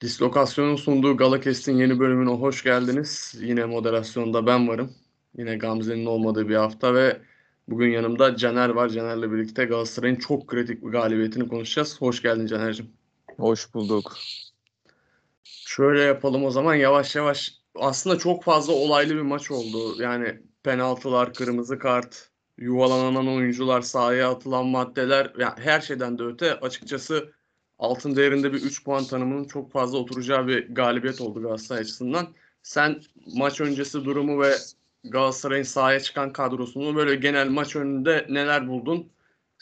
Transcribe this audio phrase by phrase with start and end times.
[0.00, 3.34] Dislokasyonun sunduğu Galakest'in yeni bölümüne hoş geldiniz.
[3.40, 4.94] Yine moderasyonda ben varım.
[5.36, 7.20] Yine Gamze'nin olmadığı bir hafta ve
[7.68, 8.88] bugün yanımda Caner var.
[8.88, 12.00] Caner'le birlikte Galatasaray'ın çok kritik bir galibiyetini konuşacağız.
[12.00, 12.90] Hoş geldin Caner'cim.
[13.36, 14.16] Hoş bulduk.
[15.44, 17.54] Şöyle yapalım o zaman yavaş yavaş.
[17.74, 20.02] Aslında çok fazla olaylı bir maç oldu.
[20.02, 27.32] Yani penaltılar, kırmızı kart, yuvalanan oyuncular, sahaya atılan maddeler, yani her şeyden de öte açıkçası
[27.80, 32.28] altın değerinde bir 3 puan tanımının çok fazla oturacağı bir galibiyet oldu Galatasaray açısından.
[32.62, 33.02] Sen
[33.34, 34.54] maç öncesi durumu ve
[35.04, 39.08] Galatasaray'ın sahaya çıkan kadrosunu böyle genel maç önünde neler buldun?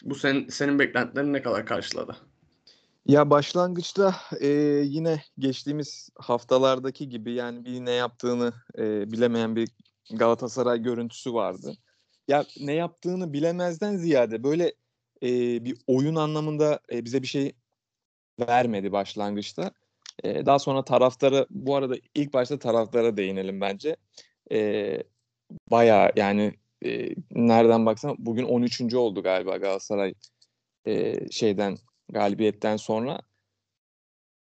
[0.02, 2.16] Bu sen, senin beklentilerin ne kadar karşıladı?
[3.06, 4.48] Ya başlangıçta e,
[4.84, 9.68] yine geçtiğimiz haftalardaki gibi yani bir ne yaptığını e, bilemeyen bir
[10.10, 11.76] Galatasaray görüntüsü vardı.
[12.28, 14.72] Ya ne yaptığını bilemezden ziyade böyle
[15.22, 15.28] e,
[15.64, 17.52] bir oyun anlamında e, bize bir şey
[18.40, 19.70] vermedi başlangıçta.
[20.24, 23.96] E, daha sonra taraftarı bu arada ilk başta taraftara değinelim bence.
[24.52, 25.02] E,
[25.70, 28.94] Baya yani e, nereden baksan bugün 13.
[28.94, 30.14] oldu galiba Galatasaray
[30.86, 31.76] e, şeyden
[32.08, 33.20] galibiyetten sonra.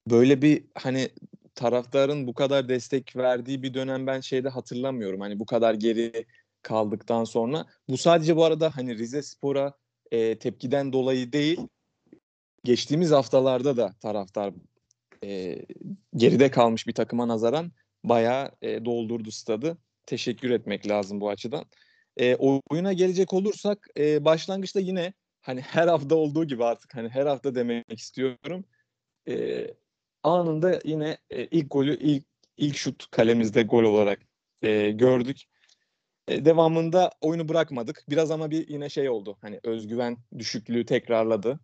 [0.10, 1.10] Böyle bir hani
[1.56, 5.22] taraftarın bu kadar destek verdiği bir dönem ben şeyde hatırlamıyorum.
[5.22, 6.26] Hani bu kadar geri
[6.62, 7.66] kaldıktan sonra.
[7.90, 9.74] Bu sadece bu arada hani Rize Spor'a
[10.12, 11.60] e, tepkiden dolayı değil
[12.64, 14.54] geçtiğimiz haftalarda da taraftar
[15.24, 15.60] e,
[16.16, 17.72] geride kalmış bir takıma nazaran
[18.04, 19.78] bayağı e, doldurdu stadı.
[20.06, 21.66] Teşekkür etmek lazım bu açıdan.
[22.18, 22.36] E,
[22.70, 27.56] oyuna gelecek olursak e, başlangıçta yine hani her hafta olduğu gibi artık hani her hafta
[27.56, 28.66] demek istiyorum.
[29.28, 29.68] E,
[30.24, 32.26] anında yine e, ilk golü ilk
[32.58, 34.20] ilk şut kalemizde gol olarak
[34.62, 35.38] e, gördük.
[36.28, 38.04] E, devamında oyunu bırakmadık.
[38.10, 39.38] Biraz ama bir yine şey oldu.
[39.42, 41.60] Hani özgüven düşüklüğü tekrarladı.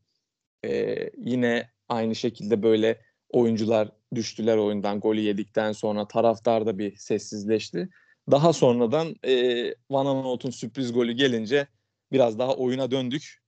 [0.66, 7.89] E, yine aynı şekilde böyle oyuncular düştüler oyundan golü yedikten sonra taraftar da bir sessizleşti.
[8.32, 11.67] Daha sonradan e, Van Aanholt'un sürpriz golü gelince
[12.11, 13.43] biraz daha oyuna döndük.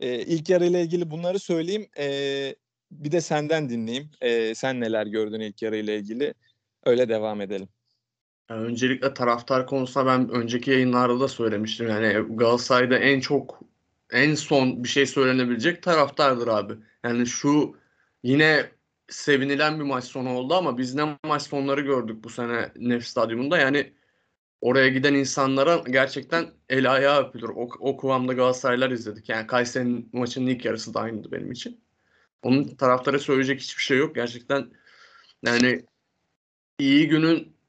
[0.00, 1.86] E, ilk yarı ile ilgili bunları söyleyeyim.
[1.98, 2.54] E,
[2.90, 4.10] bir de senden dinleyeyim.
[4.20, 6.34] E, sen neler gördün ilk yarı ile ilgili?
[6.84, 7.68] Öyle devam edelim.
[8.48, 11.88] Öncelikle taraftar konusunda ben önceki yayınlarda da söylemiştim.
[11.88, 13.60] Yani Galatasaray'da en çok
[14.12, 16.74] en son bir şey söylenebilecek taraftardır abi.
[17.04, 17.76] Yani şu
[18.22, 18.70] yine
[19.08, 23.58] sevinilen bir maç sonu oldu ama biz ne maç sonları gördük bu sene Nef Stadyumunda.
[23.58, 23.92] Yani
[24.60, 27.48] oraya giden insanlara gerçekten el ayağı öpülür.
[27.48, 29.28] O, o kıvamda Galatasaraylar izledik.
[29.28, 31.80] Yani Kayseri'nin maçının ilk yarısı da aynıydı benim için.
[32.42, 34.14] Onun taraftara söyleyecek hiçbir şey yok.
[34.14, 34.70] Gerçekten
[35.46, 35.84] yani
[36.78, 37.59] iyi günün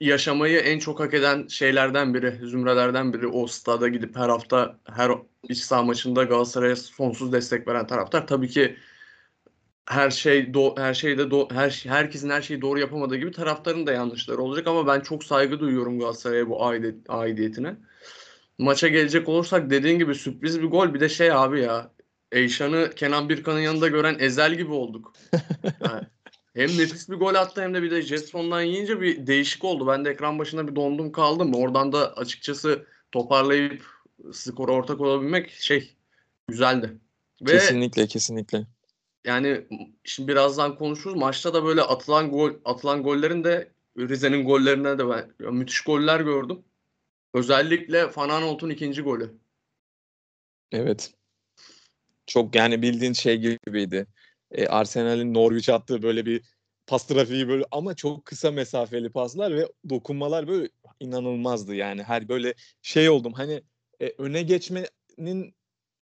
[0.00, 5.12] yaşamayı en çok hak eden şeylerden biri, zümrelerden biri o stada gidip her hafta her
[5.48, 8.26] iç saha maçında Galatasaray'a sonsuz destek veren taraftar.
[8.26, 8.76] Tabii ki
[9.86, 13.92] her şey do her şeyde do her herkesin her şeyi doğru yapamadığı gibi taraftarın da
[13.92, 17.76] yanlışları olacak ama ben çok saygı duyuyorum Galatasaray'a bu aidiyet, aidiyetine.
[18.58, 21.90] Maça gelecek olursak dediğin gibi sürpriz bir gol bir de şey abi ya
[22.32, 25.12] Eyşan'ı Kenan Birkan'ın yanında gören Ezel gibi olduk.
[25.80, 26.04] Yani
[26.54, 29.86] hem nefis bir gol attı hem de bir de Jetson'dan yiyince bir değişik oldu.
[29.86, 31.54] Ben de ekran başında bir dondum kaldım.
[31.54, 33.86] Oradan da açıkçası toparlayıp
[34.32, 35.96] skora ortak olabilmek şey
[36.48, 36.98] güzeldi.
[37.42, 38.66] Ve kesinlikle kesinlikle.
[39.24, 39.66] Yani
[40.04, 41.16] şimdi birazdan konuşuruz.
[41.16, 46.58] Maçta da böyle atılan gol atılan gollerin de Rize'nin gollerine de ben müthiş goller gördüm.
[47.34, 49.34] Özellikle Fananolt'un ikinci golü.
[50.72, 51.14] Evet.
[52.26, 53.36] Çok yani bildiğin şey
[53.66, 54.06] gibiydi
[54.54, 56.42] e, Arsenal'in Norwich attığı böyle bir
[56.86, 60.68] pas trafiği böyle ama çok kısa mesafeli paslar ve dokunmalar böyle
[61.00, 62.02] inanılmazdı yani.
[62.02, 63.62] Her böyle şey oldum hani
[64.00, 65.54] e, öne geçmenin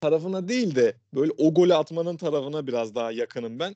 [0.02, 3.76] tarafına değil de böyle o golü atmanın tarafına biraz daha yakınım ben.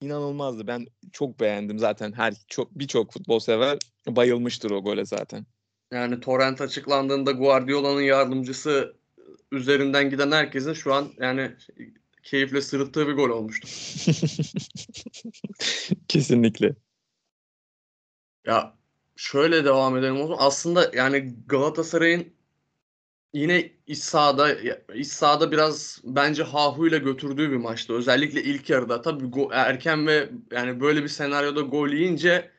[0.00, 0.66] İnanılmazdı.
[0.66, 2.12] Ben çok beğendim zaten.
[2.12, 3.78] Her çok birçok futbol sever
[4.08, 5.46] bayılmıştır o gole zaten.
[5.92, 8.96] Yani torrent açıklandığında Guardiola'nın yardımcısı
[9.52, 11.56] üzerinden giden herkesin şu an yani
[12.26, 13.68] keyifle sırıttığı bir gol olmuştu.
[16.08, 16.74] Kesinlikle.
[18.46, 18.74] Ya
[19.16, 20.36] şöyle devam edelim o zaman.
[20.40, 22.32] Aslında yani Galatasaray'ın
[23.32, 24.54] yine iç sahada,
[24.94, 27.94] iç sahada biraz bence Hahu ile götürdüğü bir maçtı.
[27.94, 29.02] Özellikle ilk yarıda.
[29.02, 32.50] Tabii erken ve yani böyle bir senaryoda gol yiyince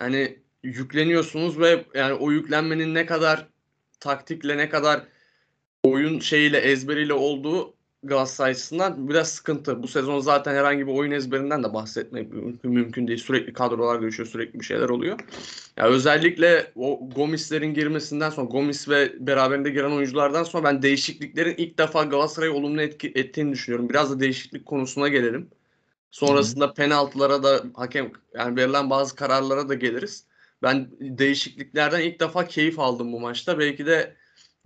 [0.00, 3.48] yani yükleniyorsunuz ve yani o yüklenmenin ne kadar
[4.00, 5.06] taktikle ne kadar
[5.82, 7.75] oyun şeyiyle ezberiyle olduğu
[8.06, 9.82] Galatasaray açısından biraz sıkıntı.
[9.82, 13.18] Bu sezon zaten herhangi bir oyun ezberinden de bahsetmek mümkün, mümkün değil.
[13.18, 15.18] Sürekli kadrolar değişiyor, sürekli bir şeyler oluyor.
[15.76, 21.78] Ya özellikle o Gomis'lerin girmesinden sonra Gomis ve beraberinde giren oyunculardan sonra ben değişikliklerin ilk
[21.78, 23.88] defa Galatasaray'ı olumlu etki ettiğini düşünüyorum.
[23.88, 25.50] Biraz da değişiklik konusuna gelelim.
[26.10, 26.74] Sonrasında Hı-hı.
[26.74, 30.26] penaltılara da hakem yani verilen bazı kararlara da geliriz.
[30.62, 33.58] Ben değişikliklerden ilk defa keyif aldım bu maçta.
[33.58, 34.16] Belki de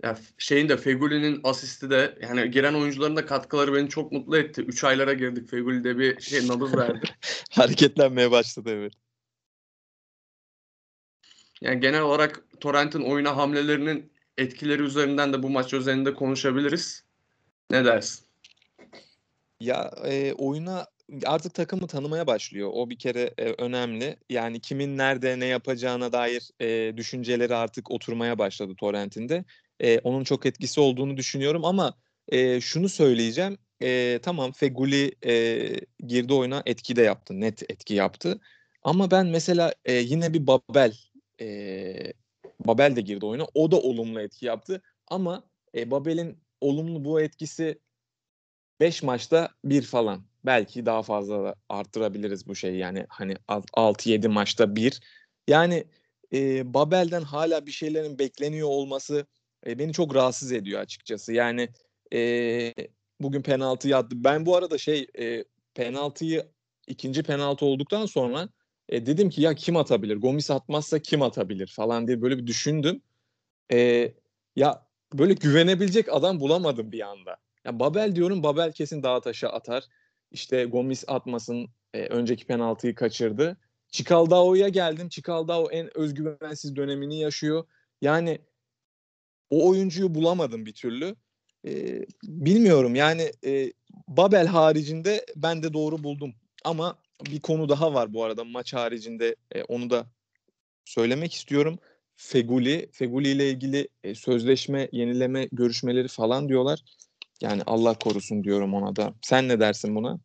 [0.03, 4.61] ya şeyin de Feguli'nin asisti de yani giren oyuncuların da katkıları beni çok mutlu etti.
[4.61, 5.49] 3 aylara girdik.
[5.49, 7.01] Feguli de bir şey nabız verdi.
[7.51, 8.93] Hareketlenmeye başladı evet.
[11.61, 17.03] Yani genel olarak Torrent'in oyuna hamlelerinin etkileri üzerinden de bu maç üzerinde konuşabiliriz.
[17.69, 18.25] Ne dersin?
[19.59, 20.87] Ya e, oyuna
[21.25, 22.69] artık takımı tanımaya başlıyor.
[22.73, 24.17] O bir kere e, önemli.
[24.29, 29.45] Yani kimin nerede ne yapacağına dair e, düşünceleri artık oturmaya başladı Torrent'in de.
[29.81, 31.93] E, onun çok etkisi olduğunu düşünüyorum ama
[32.27, 33.57] e, şunu söyleyeceğim.
[33.83, 35.69] E, tamam Feguli e,
[36.07, 37.41] girdi oyuna etki de yaptı.
[37.41, 38.39] Net etki yaptı.
[38.83, 40.97] Ama ben mesela e, yine bir Babel
[41.41, 42.13] e,
[42.59, 43.45] Babel de girdi oyuna.
[43.53, 44.81] O da olumlu etki yaptı.
[45.07, 45.43] Ama
[45.75, 47.79] e, Babel'in olumlu bu etkisi
[48.79, 50.23] 5 maçta bir falan.
[50.45, 52.77] Belki daha fazla da arttırabiliriz bu şeyi.
[52.77, 53.35] Yani hani
[53.73, 55.01] 6-7 maçta bir.
[55.47, 55.83] Yani
[56.33, 59.25] e, Babel'den hala bir şeylerin bekleniyor olması
[59.67, 61.33] e, beni çok rahatsız ediyor açıkçası.
[61.33, 61.69] Yani
[62.13, 62.73] e,
[63.19, 64.23] bugün penaltı yattı.
[64.23, 66.45] Ben bu arada şey e, penaltıyı
[66.87, 68.49] ikinci penaltı olduktan sonra
[68.89, 70.17] e, dedim ki ya kim atabilir?
[70.17, 73.01] Gomis atmazsa kim atabilir falan diye böyle bir düşündüm.
[73.73, 74.11] E,
[74.55, 77.37] ya böyle güvenebilecek adam bulamadım bir anda.
[77.65, 79.83] Ya Babel diyorum Babel kesin dağa taşa atar.
[80.31, 83.57] İşte Gomis atmasın e, önceki penaltıyı kaçırdı.
[83.87, 85.09] Çikaldao'ya geldim.
[85.09, 87.65] Çikaldao en özgüvensiz dönemini yaşıyor.
[88.01, 88.39] Yani
[89.51, 91.15] o oyuncuyu bulamadım bir türlü.
[91.67, 93.73] E, bilmiyorum yani e,
[94.07, 96.33] Babel haricinde ben de doğru buldum.
[96.65, 96.97] Ama
[97.31, 100.05] bir konu daha var bu arada maç haricinde e, onu da
[100.85, 101.79] söylemek istiyorum.
[102.15, 106.79] Feguli, Feguli ile ilgili e, sözleşme yenileme görüşmeleri falan diyorlar.
[107.41, 109.13] Yani Allah korusun diyorum ona da.
[109.21, 110.19] Sen ne dersin buna?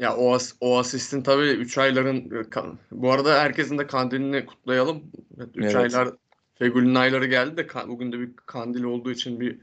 [0.00, 2.46] Ya o, as o asistin tabii 3 ayların
[2.90, 5.02] bu arada herkesin de kandilini kutlayalım.
[5.54, 5.76] 3 evet.
[5.76, 6.08] aylar
[6.58, 9.58] Feguli'nin ayları geldi de bugün de bir kandil olduğu için bir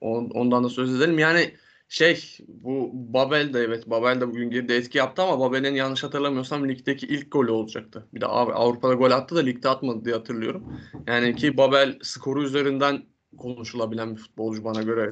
[0.00, 1.18] ondan da söz edelim.
[1.18, 1.54] Yani
[1.88, 6.68] şey bu Babel de evet Babel de bugün girdi etki yaptı ama Babel'in yanlış hatırlamıyorsam
[6.68, 8.06] ligdeki ilk golü olacaktı.
[8.14, 10.80] Bir de Avrupa'da gol attı da ligde atmadı diye hatırlıyorum.
[11.06, 13.02] Yani ki Babel skoru üzerinden
[13.38, 15.10] konuşulabilen bir futbolcu bana göre.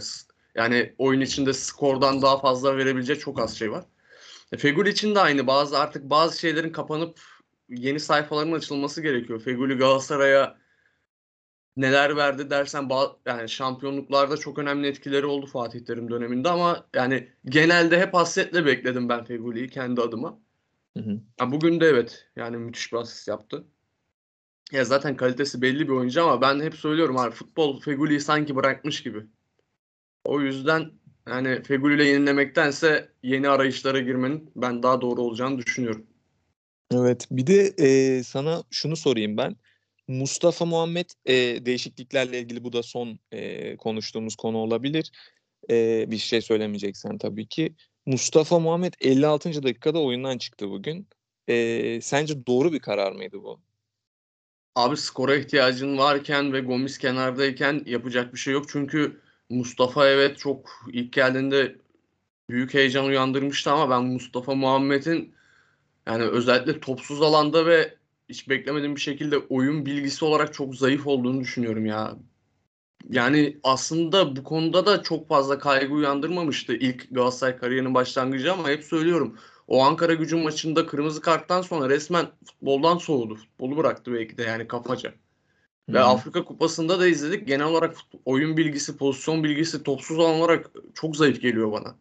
[0.55, 3.85] Yani oyun içinde skordan daha fazla verebilecek çok az şey var.
[4.53, 5.47] E, Fegül için de aynı.
[5.47, 7.21] Bazı artık bazı şeylerin kapanıp
[7.69, 9.41] yeni sayfaların açılması gerekiyor.
[9.41, 10.60] Fegül'ü Galatasaray'a
[11.81, 12.89] neler verdi dersen
[13.27, 19.09] yani şampiyonluklarda çok önemli etkileri oldu Fatih Terim döneminde ama yani genelde hep hasretle bekledim
[19.09, 20.39] ben Feguli'yi kendi adıma.
[20.97, 21.21] Hı hı.
[21.41, 23.65] Yani bugün de evet yani müthiş bir asist yaptı.
[24.73, 29.03] Ya zaten kalitesi belli bir oyuncu ama ben hep söylüyorum abi futbol Feguli'yi sanki bırakmış
[29.03, 29.27] gibi.
[30.25, 30.91] O yüzden
[31.29, 36.07] yani Feguli ile yenilemektense yeni arayışlara girmenin ben daha doğru olacağını düşünüyorum.
[36.95, 39.57] Evet bir de e, sana şunu sorayım ben.
[40.11, 41.35] Mustafa Muhammed e,
[41.67, 45.11] değişikliklerle ilgili bu da son e, konuştuğumuz konu olabilir.
[45.71, 47.75] E, bir şey söylemeyeceksen tabii ki.
[48.07, 49.63] Mustafa Muhammed 56.
[49.63, 51.09] dakikada oyundan çıktı bugün.
[51.49, 53.61] E, sence doğru bir karar mıydı bu?
[54.75, 58.65] Abi skora ihtiyacın varken ve Gomis kenardayken yapacak bir şey yok.
[58.69, 59.21] Çünkü
[59.51, 61.77] Mustafa evet çok ilk geldiğinde
[62.51, 65.35] büyük heyecan uyandırmıştı ama ben Mustafa Muhammed'in
[66.07, 68.00] yani özellikle topsuz alanda ve
[68.31, 72.17] hiç beklemediğim bir şekilde oyun bilgisi olarak çok zayıf olduğunu düşünüyorum ya.
[73.11, 78.85] Yani aslında bu konuda da çok fazla kaygı uyandırmamıştı ilk Galatasaray kariyerinin başlangıcı ama hep
[78.85, 79.39] söylüyorum.
[79.69, 83.35] O Ankara gücü maçında kırmızı karttan sonra resmen futboldan soğudu.
[83.35, 85.15] Futbolu bıraktı belki de yani kafaca.
[85.89, 86.09] Ve hmm.
[86.09, 87.49] Afrika Kupası'nda da izledik.
[87.49, 91.95] Genel olarak oyun bilgisi, pozisyon bilgisi topsuz olarak çok zayıf geliyor bana.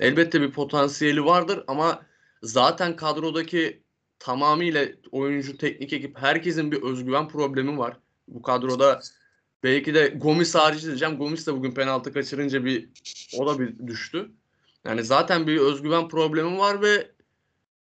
[0.00, 2.02] Elbette bir potansiyeli vardır ama
[2.42, 3.82] zaten kadrodaki
[4.22, 7.96] tamamıyla oyuncu, teknik ekip herkesin bir özgüven problemi var.
[8.28, 9.00] Bu kadroda
[9.62, 11.16] belki de Gomis harici diyeceğim.
[11.16, 12.88] Gomis de bugün penaltı kaçırınca bir
[13.38, 14.30] o da bir düştü.
[14.84, 17.10] Yani zaten bir özgüven problemi var ve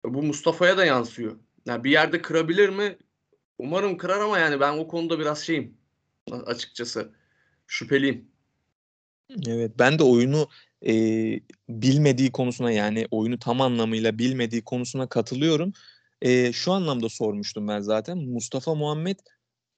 [0.05, 1.37] bu Mustafa'ya da yansıyor.
[1.67, 2.97] Yani bir yerde kırabilir mi?
[3.59, 5.75] Umarım kırar ama yani ben o konuda biraz şeyim
[6.47, 7.13] açıkçası
[7.67, 8.29] şüpheliyim.
[9.47, 10.49] Evet ben de oyunu
[10.87, 10.93] e,
[11.69, 15.73] bilmediği konusuna yani oyunu tam anlamıyla bilmediği konusuna katılıyorum.
[16.25, 18.19] E, şu anlamda sormuştum ben zaten.
[18.19, 19.19] Mustafa Muhammed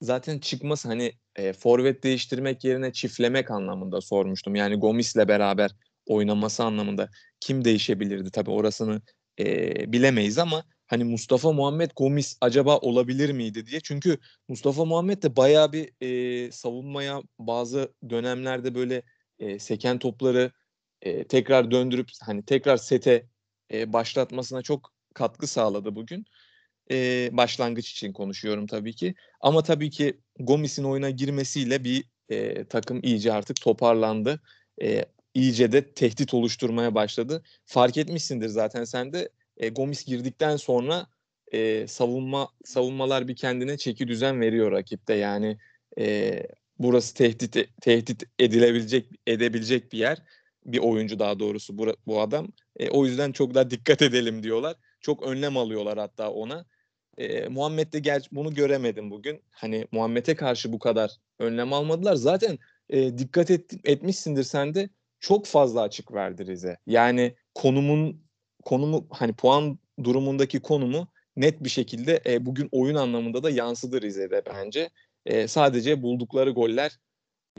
[0.01, 4.55] zaten çıkması hani e, forvet değiştirmek yerine çiftlemek anlamında sormuştum.
[4.55, 5.71] Yani Gomis'le beraber
[6.05, 9.01] oynaması anlamında kim değişebilirdi tabii orasını
[9.39, 13.79] e, bilemeyiz ama hani Mustafa Muhammed Gomis acaba olabilir miydi diye.
[13.83, 19.03] Çünkü Mustafa Muhammed de bayağı bir e, savunmaya bazı dönemlerde böyle
[19.39, 20.51] e, seken topları
[21.01, 23.27] e, tekrar döndürüp hani tekrar sete
[23.73, 26.25] e, başlatmasına çok katkı sağladı bugün.
[26.91, 29.15] E, başlangıç için konuşuyorum tabii ki.
[29.41, 34.41] Ama tabii ki Gomis'in oyuna girmesiyle bir e, takım iyice artık toparlandı.
[34.81, 37.43] E, iyice de tehdit oluşturmaya başladı.
[37.65, 41.07] Fark etmişsindir zaten sen de e, Gomis girdikten sonra
[41.53, 45.13] e, savunma savunmalar bir kendine çeki düzen veriyor rakipte.
[45.13, 45.57] Yani
[45.99, 46.43] e,
[46.79, 50.17] burası tehdit tehdit edilebilecek edebilecek bir yer.
[50.65, 52.47] Bir oyuncu daha doğrusu bu, bu adam.
[52.79, 54.75] E, o yüzden çok daha dikkat edelim diyorlar.
[55.07, 56.65] Çok önlem alıyorlar hatta ona.
[57.17, 59.41] E, Muhammed'de gel bunu göremedim bugün.
[59.51, 62.15] Hani Muhammed'e karşı bu kadar önlem almadılar.
[62.15, 62.59] Zaten
[62.89, 66.77] e, dikkat et, etmişsindir sen de çok fazla açık verdi Rize.
[66.87, 68.21] Yani konumun
[68.65, 74.41] konumu hani puan durumundaki konumu net bir şekilde e, bugün oyun anlamında da yansıdı Rize'de
[74.45, 74.89] bence.
[75.25, 76.99] E, sadece buldukları goller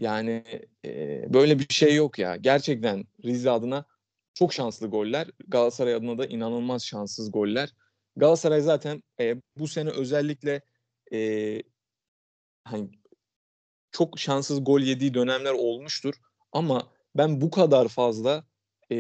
[0.01, 0.45] yani
[0.85, 2.37] e, böyle bir şey yok ya.
[2.37, 3.85] Gerçekten Rize adına
[4.39, 5.29] çok şanslı goller.
[5.49, 7.75] Galatasaray adına da inanılmaz şanssız goller.
[8.17, 10.61] Galatasaray zaten e, bu sene özellikle
[11.13, 11.63] e,
[12.65, 12.91] hani
[13.91, 16.15] çok şanssız gol yediği dönemler olmuştur.
[16.53, 18.45] Ama ben bu kadar fazla
[18.93, 18.97] e,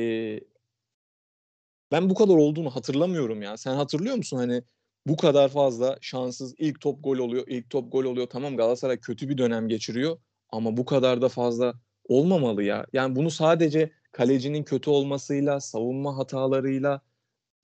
[1.92, 3.56] ben bu kadar olduğunu hatırlamıyorum ya.
[3.56, 4.62] Sen hatırlıyor musun hani
[5.06, 8.26] bu kadar fazla şanssız ilk top gol oluyor, ilk top gol oluyor.
[8.26, 10.18] Tamam Galatasaray kötü bir dönem geçiriyor
[10.50, 11.74] ama bu kadar da fazla
[12.08, 12.86] olmamalı ya.
[12.92, 17.00] Yani bunu sadece kalecinin kötü olmasıyla, savunma hatalarıyla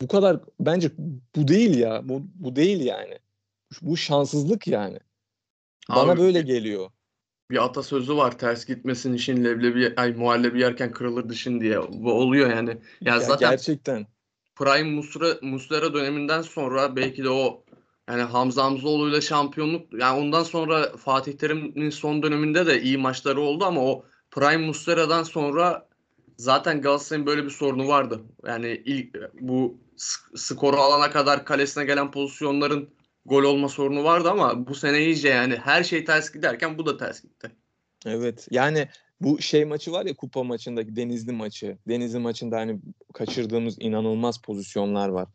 [0.00, 0.90] bu kadar bence
[1.37, 2.08] bu değil ya.
[2.08, 3.18] Bu bu değil yani.
[3.82, 4.99] Bu şanssızlık yani.
[5.88, 6.90] Bana Abi, böyle geliyor.
[7.50, 11.78] Bir atasözü var ters gitmesin işin leblebi ay muhallebi yerken kırılır dışın diye.
[11.92, 12.70] Bu oluyor yani.
[13.00, 14.06] Ya, ya zaten gerçekten
[14.54, 17.64] Prime Muslera, Muslera döneminden sonra belki de o
[18.08, 23.40] yani Hamza Hamzoğlu ile şampiyonluk yani ondan sonra Fatih Terim'in son döneminde de iyi maçları
[23.40, 25.88] oldu ama o Prime Muslera'dan sonra
[26.37, 28.21] zaten Galatasaray'ın böyle bir sorunu vardı.
[28.47, 29.79] Yani ilk bu
[30.35, 32.88] skoru alana kadar kalesine gelen pozisyonların
[33.26, 36.97] gol olma sorunu vardı ama bu sene iyice yani her şey ters giderken bu da
[36.97, 37.50] ters gitti.
[38.07, 38.49] Evet.
[38.50, 38.88] Yani
[39.21, 41.79] bu şey maçı var ya kupa maçındaki Denizli maçı.
[41.88, 42.81] Denizli maçında hani
[43.14, 45.29] kaçırdığımız inanılmaz pozisyonlar var.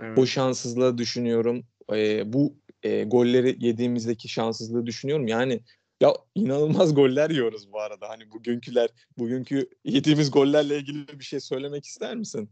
[0.00, 0.18] Evet.
[0.18, 1.64] O şanssızlığı düşünüyorum.
[1.92, 5.28] E, bu e, golleri yediğimizdeki şanssızlığı düşünüyorum.
[5.28, 5.60] Yani
[6.00, 8.08] ya inanılmaz goller yiyoruz bu arada.
[8.08, 12.50] Hani bugünküler, bugünkü yediğimiz gollerle ilgili bir şey söylemek ister misin?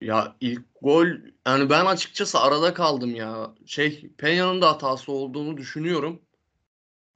[0.00, 1.06] Ya ilk gol
[1.46, 3.54] yani ben açıkçası arada kaldım ya.
[3.66, 6.22] Şey Peña'nın da hatası olduğunu düşünüyorum.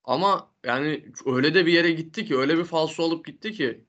[0.05, 3.85] Ama yani öyle de bir yere gitti ki öyle bir falso alıp gitti ki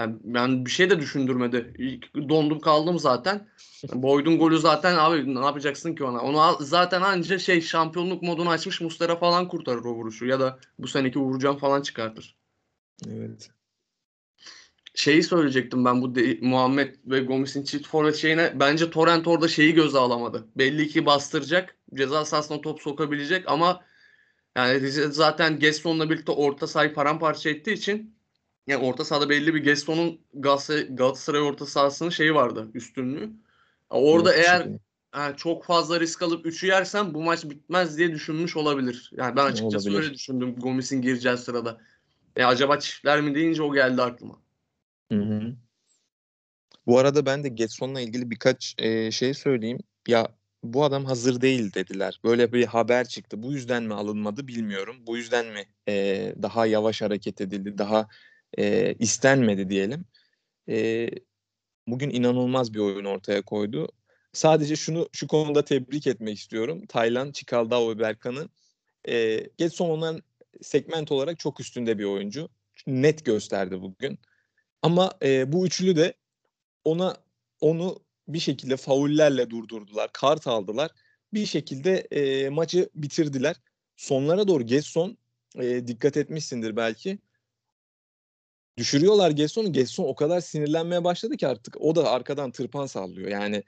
[0.00, 1.74] yani, yani bir şey de düşündürmedi.
[1.78, 3.48] İlk dondum kaldım zaten.
[3.92, 6.20] Boydun golü zaten abi ne yapacaksın ki ona?
[6.20, 10.88] Onu zaten anca şey şampiyonluk modunu açmış Mustera falan kurtarır o vuruşu ya da bu
[10.88, 12.36] seneki vuracağım falan çıkartır.
[13.08, 13.50] Evet.
[14.94, 18.52] Şeyi söyleyecektim ben bu de, Muhammed ve Gomis'in çift forvet şeyine.
[18.60, 20.46] Bence Torrent orada şeyi göze alamadı.
[20.56, 21.76] Belli ki bastıracak.
[21.94, 23.84] Ceza sahasına top sokabilecek ama
[24.56, 28.14] yani zaten Gaston'la birlikte orta sahayı paramparça ettiği için
[28.66, 30.20] yani orta sahada belli bir Gaston'un
[30.90, 33.30] Galatasaray orta sahasının şeyi vardı üstünlüğü.
[33.90, 34.68] Orada Yok, eğer
[35.14, 39.10] yani çok fazla risk alıp 3'ü yersen bu maç bitmez diye düşünmüş olabilir.
[39.16, 40.04] Yani ben açıkçası olabilir.
[40.04, 41.80] öyle düşündüm Gomis'in gireceği sırada.
[42.36, 44.40] E acaba çiftler mi deyince o geldi aklıma.
[45.12, 45.54] Hı hı.
[46.86, 49.78] Bu arada ben de Getson'la ilgili birkaç e, şey söyleyeyim.
[50.08, 50.28] Ya
[50.62, 52.20] bu adam hazır değil dediler.
[52.24, 53.42] Böyle bir haber çıktı.
[53.42, 54.96] Bu yüzden mi alınmadı bilmiyorum.
[55.06, 58.08] Bu yüzden mi e, daha yavaş hareket edildi, daha
[58.58, 60.04] e, istenmedi diyelim.
[60.68, 61.08] E,
[61.86, 63.88] bugün inanılmaz bir oyun ortaya koydu.
[64.32, 66.86] Sadece şunu şu konuda tebrik etmek istiyorum.
[66.86, 68.48] Taylan, Çikaldao ve Berkan'ı.
[69.08, 70.22] E, Getson onların
[70.62, 72.48] segment olarak çok üstünde bir oyuncu.
[72.86, 74.18] Net gösterdi bugün.
[74.82, 76.14] Ama e, bu üçlü de
[76.84, 77.16] ona
[77.60, 80.12] onu bir şekilde faullerle durdurdular.
[80.12, 80.90] Kart aldılar.
[81.34, 83.56] Bir şekilde e, maçı bitirdiler.
[83.96, 85.18] Sonlara doğru Gesson
[85.58, 87.18] e, dikkat etmişsindir belki.
[88.80, 89.72] Düşürüyorlar Gesson'u.
[89.72, 93.28] Gesson o kadar sinirlenmeye başladı ki artık o da arkadan tırpan sallıyor.
[93.28, 93.62] Yani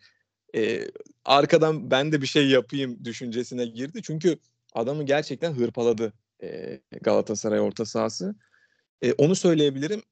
[0.56, 0.88] e,
[1.24, 4.00] arkadan ben de bir şey yapayım düşüncesine girdi.
[4.02, 4.38] Çünkü
[4.74, 8.34] adamı gerçekten hırpaladı e, Galatasaray orta sahası.
[9.02, 10.02] E, onu söyleyebilirim.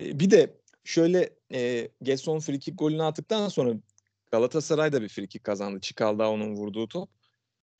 [0.00, 3.74] E, bir de şöyle e, Gesson frikik golünü attıktan sonra
[4.30, 5.80] Galatasaray da bir frikik kazandı.
[6.30, 7.10] onun vurduğu top.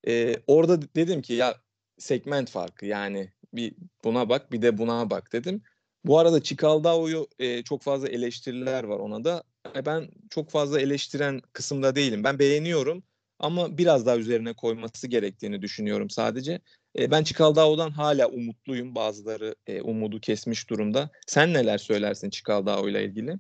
[0.09, 1.61] Ee, orada dedim ki ya
[1.99, 5.63] segment farkı yani bir buna bak bir de buna bak dedim.
[6.07, 9.43] Bu arada Çikaldao'yu e, çok fazla eleştiriler var ona da.
[9.77, 12.25] E, ben çok fazla eleştiren kısımda değilim.
[12.25, 13.03] Ben beğeniyorum
[13.39, 16.61] ama biraz daha üzerine koyması gerektiğini düşünüyorum sadece.
[16.99, 18.95] E, ben Çikaldao'dan hala umutluyum.
[18.95, 21.11] Bazıları e, umudu kesmiş durumda.
[21.27, 23.39] Sen neler söylersin Çikaldao ile ilgili?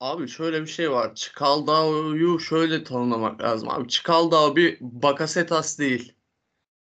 [0.00, 1.14] Abi şöyle bir şey var.
[1.14, 3.88] Çikaldao'yu şöyle tanımlamak lazım abi.
[3.88, 6.12] Çikaldao bir Bakasetas değil.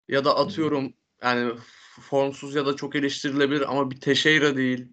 [0.07, 1.53] Ya da atıyorum yani
[2.01, 4.87] formsuz ya da çok eleştirilebilir ama bir Teşeyra değil.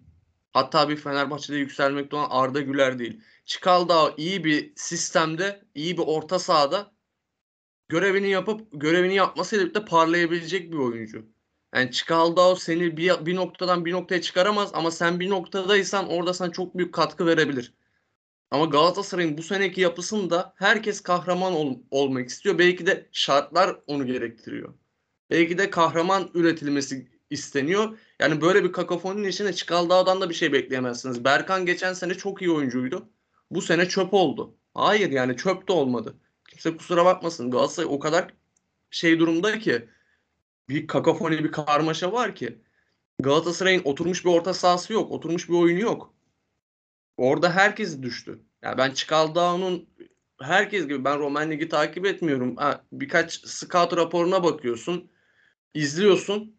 [0.53, 3.21] Hatta bir Fenerbahçe'de yükselmekte olan Arda Güler değil.
[3.45, 6.93] Çikaldao iyi bir sistemde, iyi bir orta sahada
[7.89, 11.25] görevini yapıp görevini yapmasıyla birlikte parlayabilecek bir oyuncu.
[11.75, 16.51] Yani Çikaldao seni bir, bir noktadan bir noktaya çıkaramaz ama sen bir noktadaysan orada sana
[16.51, 17.73] çok büyük katkı verebilir.
[18.51, 22.57] Ama Galatasaray'ın bu seneki yapısında herkes kahraman ol, olmak istiyor.
[22.57, 24.73] Belki de şartlar onu gerektiriyor.
[25.33, 27.97] Belki de kahraman üretilmesi isteniyor.
[28.19, 31.23] Yani böyle bir kakofoninin içinde Çikaldağ'dan da bir şey bekleyemezsiniz.
[31.23, 33.09] Berkan geçen sene çok iyi oyuncuydu.
[33.51, 34.55] Bu sene çöp oldu.
[34.73, 36.15] Hayır yani çöp de olmadı.
[36.49, 37.51] Kimse kusura bakmasın.
[37.51, 38.33] Galatasaray o kadar
[38.91, 39.89] şey durumda ki
[40.69, 42.61] bir kakafoni bir karmaşa var ki
[43.19, 45.11] Galatasaray'ın oturmuş bir orta sahası yok.
[45.11, 46.13] Oturmuş bir oyunu yok.
[47.17, 48.39] Orada herkes düştü.
[48.61, 49.87] Yani ben Çikaldağ'ın
[50.41, 52.55] herkes gibi ben Roman Ligi takip etmiyorum.
[52.55, 55.12] Ha, birkaç scout raporuna bakıyorsun.
[55.73, 56.55] İzliyorsun.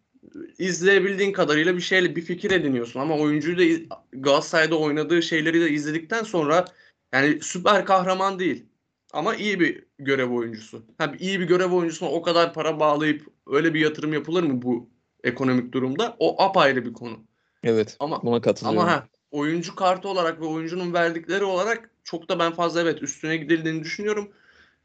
[0.58, 6.22] izleyebildiğin kadarıyla bir şeyle bir fikir ediniyorsun ama oyuncuyu da Galatasaray'da oynadığı şeyleri de izledikten
[6.22, 6.64] sonra
[7.12, 8.66] yani süper kahraman değil
[9.12, 10.84] ama iyi bir görev oyuncusu.
[10.98, 14.90] Ha, iyi bir görev oyuncusuna o kadar para bağlayıp öyle bir yatırım yapılır mı bu
[15.24, 16.16] ekonomik durumda?
[16.18, 17.18] O apayrı bir konu.
[17.62, 17.96] Evet.
[18.00, 18.80] Ama buna katılıyorum.
[18.80, 23.36] Ama ha, oyuncu kartı olarak ve oyuncunun verdikleri olarak çok da ben fazla evet üstüne
[23.36, 24.32] gidildiğini düşünüyorum.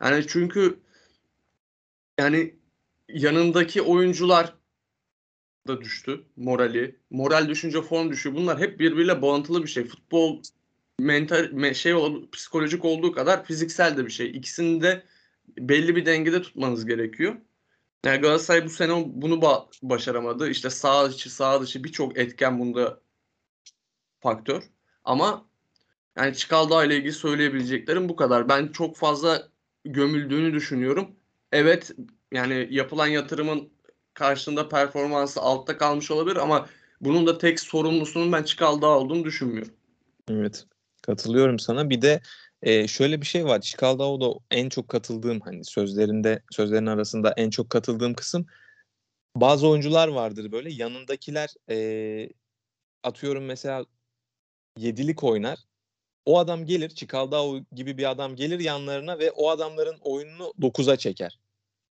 [0.02, 0.80] Yani çünkü
[2.20, 2.56] yani
[3.14, 4.54] yanındaki oyuncular
[5.68, 7.00] da düştü morali.
[7.10, 8.36] Moral düşünce form düşüyor.
[8.36, 9.86] Bunlar hep birbiriyle bağıntılı bir şey.
[9.86, 10.42] Futbol
[11.00, 11.94] mental şey
[12.32, 14.30] psikolojik olduğu kadar fiziksel de bir şey.
[14.30, 15.04] İkisini de
[15.58, 17.36] belli bir dengede tutmanız gerekiyor.
[18.06, 20.50] Yani Galatasaray bu sene bunu ba- başaramadı.
[20.50, 23.00] İşte sağ içi sağ dışı birçok etken bunda
[24.20, 24.64] faktör.
[25.04, 25.50] Ama
[26.18, 28.50] yani Çikaldağ ile ilgili söyleyebileceklerim bu kadar.
[28.50, 29.50] Ben çok fazla
[29.86, 31.16] gömüldüğünü düşünüyorum.
[31.52, 31.92] Evet
[32.32, 33.70] yani yapılan yatırımın
[34.14, 36.70] karşında performansı altta kalmış olabilir ama
[37.02, 39.74] bunun da tek sorumlusunun ben Çikaldağ olduğunu düşünmüyorum.
[40.30, 40.66] Evet.
[41.02, 41.90] Katılıyorum sana.
[41.90, 42.22] Bir de
[42.62, 43.62] e, şöyle bir şey var.
[43.62, 48.46] Çikaldağ da en çok katıldığım hani sözlerinde sözlerin arasında en çok katıldığım kısım
[49.36, 52.30] bazı oyuncular vardır böyle yanındakiler e,
[53.04, 53.86] atıyorum mesela
[54.78, 55.60] yedilik oynar.
[56.26, 61.40] O adam gelir Çikaldağ gibi bir adam gelir yanlarına ve o adamların oyununu 9'a çeker.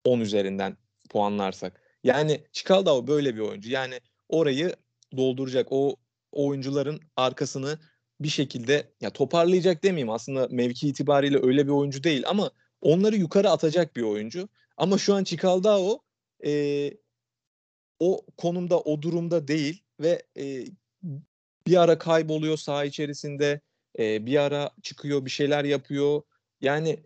[0.06, 0.78] 10 üzerinden
[1.10, 1.82] puanlarsak.
[2.04, 3.72] Yani Çikaldağ böyle bir oyuncu.
[3.72, 4.76] Yani orayı
[5.18, 5.68] dolduracak.
[5.72, 5.96] O
[6.32, 7.80] oyuncuların arkasını
[8.20, 13.50] bir şekilde ya toparlayacak demeyeyim aslında mevki itibariyle öyle bir oyuncu değil ama onları yukarı
[13.50, 14.50] atacak bir oyuncu.
[14.78, 16.00] Ama şu an Çikaldao
[16.46, 16.92] e,
[18.00, 20.66] o konumda o durumda değil ve e,
[21.68, 23.62] bir ara kayboluyor saha içerisinde
[24.00, 26.22] e, bir ara çıkıyor bir şeyler yapıyor.
[26.62, 27.00] Yani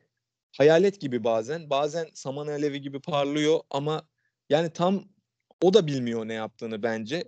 [0.57, 4.07] hayalet gibi bazen bazen saman alevi gibi parlıyor ama
[4.49, 5.03] yani tam
[5.62, 7.23] o da bilmiyor ne yaptığını bence.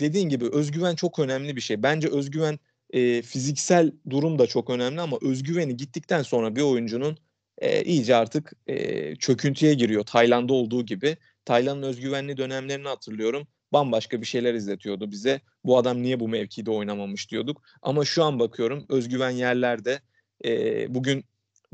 [0.00, 1.82] Dediğin gibi özgüven çok önemli bir şey.
[1.82, 2.58] Bence özgüven
[2.90, 7.18] e, fiziksel durum da çok önemli ama özgüveni gittikten sonra bir oyuncunun
[7.58, 10.04] e, iyice artık e, çöküntüye giriyor.
[10.04, 11.16] Tayland'da olduğu gibi.
[11.44, 13.46] Tayland'ın özgüvenli dönemlerini hatırlıyorum.
[13.72, 15.40] Bambaşka bir şeyler izletiyordu bize.
[15.64, 17.62] Bu adam niye bu mevkide oynamamış diyorduk.
[17.82, 20.00] Ama şu an bakıyorum özgüven yerlerde.
[20.44, 21.24] E, bugün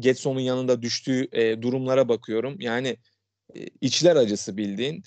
[0.00, 2.60] Getson'un yanında düştüğü e, durumlara bakıyorum.
[2.60, 2.96] Yani
[3.56, 5.02] e, içler acısı bildiğin.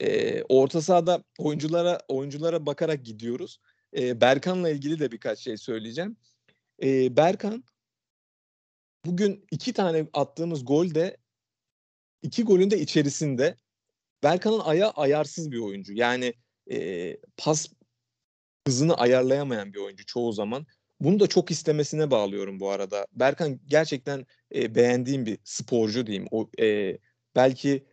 [0.00, 3.60] E, orta sahada oyunculara oyunculara bakarak gidiyoruz.
[3.98, 6.16] E, Berkan'la ilgili de birkaç şey söyleyeceğim.
[6.82, 7.64] E, Berkan
[9.06, 11.16] bugün iki tane attığımız gol de
[12.22, 13.56] iki golün de içerisinde
[14.22, 15.92] Berkan'ın aya ayarsız bir oyuncu.
[15.92, 16.34] Yani
[16.70, 17.68] e, pas
[18.66, 20.66] hızını ayarlayamayan bir oyuncu çoğu zaman.
[21.00, 23.06] Bunu da çok istemesine bağlıyorum bu arada.
[23.12, 26.28] Berkan gerçekten e, beğendiğim bir sporcu diyeyim.
[26.30, 26.98] O e,
[27.36, 27.84] belki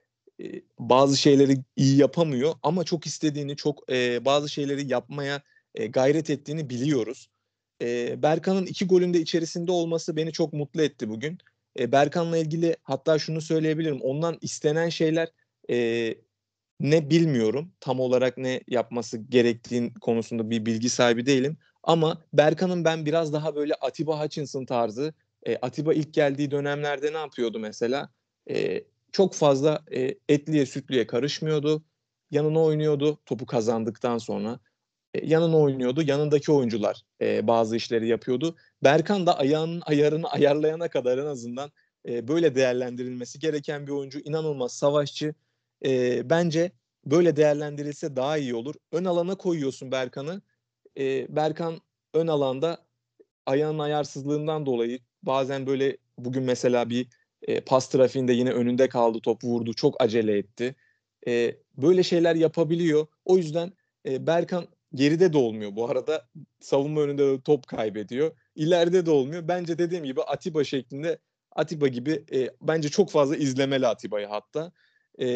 [0.44, 5.42] e, bazı şeyleri iyi yapamıyor ama çok istediğini, çok e, bazı şeyleri yapmaya
[5.76, 7.30] e, gayret ettiğini biliyoruz.
[7.82, 11.38] E, Berkan'ın iki golünde içerisinde olması beni çok mutlu etti bugün.
[11.80, 14.02] E, Berkan'la ilgili hatta şunu söyleyebilirim.
[14.02, 15.30] Ondan istenen şeyler
[15.70, 16.16] e,
[16.80, 17.72] ne bilmiyorum.
[17.80, 21.58] Tam olarak ne yapması gerektiğin konusunda bir bilgi sahibi değilim.
[21.88, 25.14] Ama Berkan'ın ben biraz daha böyle Atiba Hutchinson tarzı.
[25.44, 28.10] E, Atiba ilk geldiği dönemlerde ne yapıyordu mesela?
[28.50, 31.84] E, çok fazla e, etliye sütlüye karışmıyordu.
[32.32, 34.60] Yanına oynuyordu topu kazandıktan sonra.
[35.14, 36.02] E, yanına oynuyordu.
[36.02, 38.56] Yanındaki oyuncular e, bazı işleri yapıyordu.
[38.84, 41.72] Berkan da ayağının ayarını ayarlayana kadar en azından
[42.08, 44.20] e, böyle değerlendirilmesi gereken bir oyuncu.
[44.20, 45.34] İnanılmaz savaşçı.
[45.86, 46.72] E, bence
[47.06, 48.76] böyle değerlendirilse daha iyi olur.
[48.92, 50.42] Ön alana koyuyorsun Berkan'ı.
[50.98, 51.82] E, Berkan
[52.14, 52.78] ön alanda
[53.46, 57.08] ayağın ayarsızlığından dolayı bazen böyle bugün mesela bir
[57.42, 60.76] e, pas trafiğinde yine önünde kaldı top vurdu çok acele etti.
[61.28, 63.08] E, böyle şeyler yapabiliyor.
[63.26, 63.74] O yüzden
[64.06, 66.30] e, Berkan geride de olmuyor bu arada.
[66.60, 68.32] Savunma önünde de top kaybediyor.
[68.56, 69.48] İleride de olmuyor.
[69.48, 71.20] Bence dediğim gibi Atiba şeklinde
[71.52, 74.72] Atiba gibi e, bence çok fazla izlemeli Atiba'yı hatta.
[75.22, 75.28] E,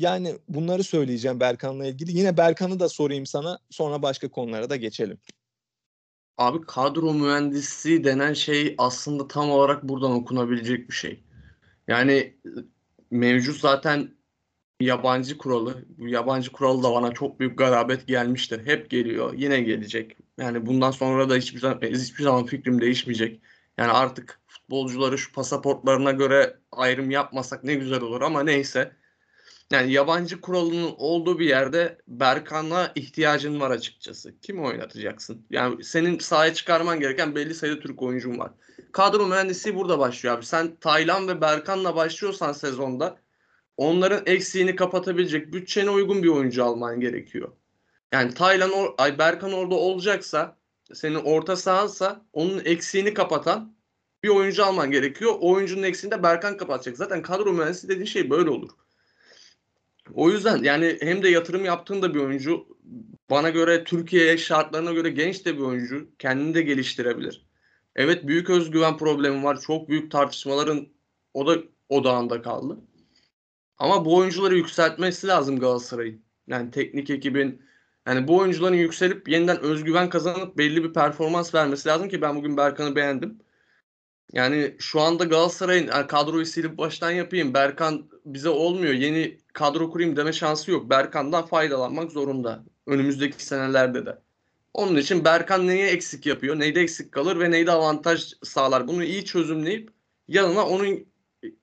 [0.00, 2.18] yani bunları söyleyeceğim Berkan'la ilgili.
[2.18, 5.18] Yine Berkan'ı da sorayım sana sonra başka konulara da geçelim.
[6.38, 11.24] Abi kadro mühendisliği denen şey aslında tam olarak buradan okunabilecek bir şey.
[11.88, 12.36] Yani
[13.10, 14.10] mevcut zaten
[14.80, 15.84] yabancı kuralı.
[15.98, 18.66] Bu yabancı kuralı da bana çok büyük garabet gelmiştir.
[18.66, 19.34] Hep geliyor.
[19.36, 20.16] Yine gelecek.
[20.38, 23.40] Yani bundan sonra da hiçbir zaman, hiçbir zaman fikrim değişmeyecek.
[23.78, 28.92] Yani artık futbolcuları şu pasaportlarına göre ayrım yapmasak ne güzel olur ama neyse.
[29.74, 34.40] Yani yabancı kuralının olduğu bir yerde Berkan'a ihtiyacın var açıkçası.
[34.40, 35.46] Kim oynatacaksın?
[35.50, 38.50] Yani senin sahaya çıkarman gereken belli sayıda Türk oyuncun var.
[38.92, 40.46] Kadro mühendisliği burada başlıyor abi.
[40.46, 43.18] Sen Taylan ve Berkan'la başlıyorsan sezonda
[43.76, 47.52] onların eksiğini kapatabilecek bütçene uygun bir oyuncu alman gerekiyor.
[48.12, 50.56] Yani Taylan or ay Berkan orada olacaksa
[50.92, 53.76] senin orta sahansa onun eksiğini kapatan
[54.22, 55.32] bir oyuncu alman gerekiyor.
[55.40, 56.96] O oyuncunun eksiğini de Berkan kapatacak.
[56.96, 58.70] Zaten kadro mühendisi dediğin şey böyle olur.
[60.14, 62.66] O yüzden yani hem de yatırım yaptığın da bir oyuncu
[63.30, 66.08] bana göre Türkiye şartlarına göre genç de bir oyuncu.
[66.18, 67.46] Kendini de geliştirebilir.
[67.96, 69.60] Evet büyük özgüven problemi var.
[69.60, 70.88] Çok büyük tartışmaların
[71.34, 72.78] o da odağında kaldı.
[73.78, 76.22] Ama bu oyuncuları yükseltmesi lazım Galatasaray'ın.
[76.46, 77.62] Yani teknik ekibin
[78.06, 82.56] yani bu oyuncuların yükselip yeniden özgüven kazanıp belli bir performans vermesi lazım ki ben bugün
[82.56, 83.38] Berkan'ı beğendim.
[84.32, 87.54] Yani şu anda Galatasaray'ın yani kadroyu silip baştan yapayım.
[87.54, 88.92] Berkan bize olmuyor.
[88.92, 90.90] Yeni kadro kurayım deme şansı yok.
[90.90, 92.64] Berkan'dan faydalanmak zorunda.
[92.86, 94.18] Önümüzdeki senelerde de.
[94.74, 98.88] Onun için Berkan neyi eksik yapıyor, neyde eksik kalır ve neyde avantaj sağlar.
[98.88, 99.90] Bunu iyi çözümleyip
[100.28, 101.06] yanına onun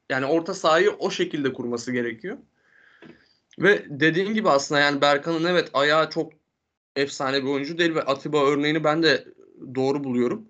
[0.09, 2.37] yani orta sahayı o şekilde kurması gerekiyor.
[3.59, 6.33] Ve dediğin gibi aslında yani Berkan'ın evet ayağı çok
[6.95, 9.27] efsane bir oyuncu değil ve Atiba örneğini ben de
[9.75, 10.47] doğru buluyorum.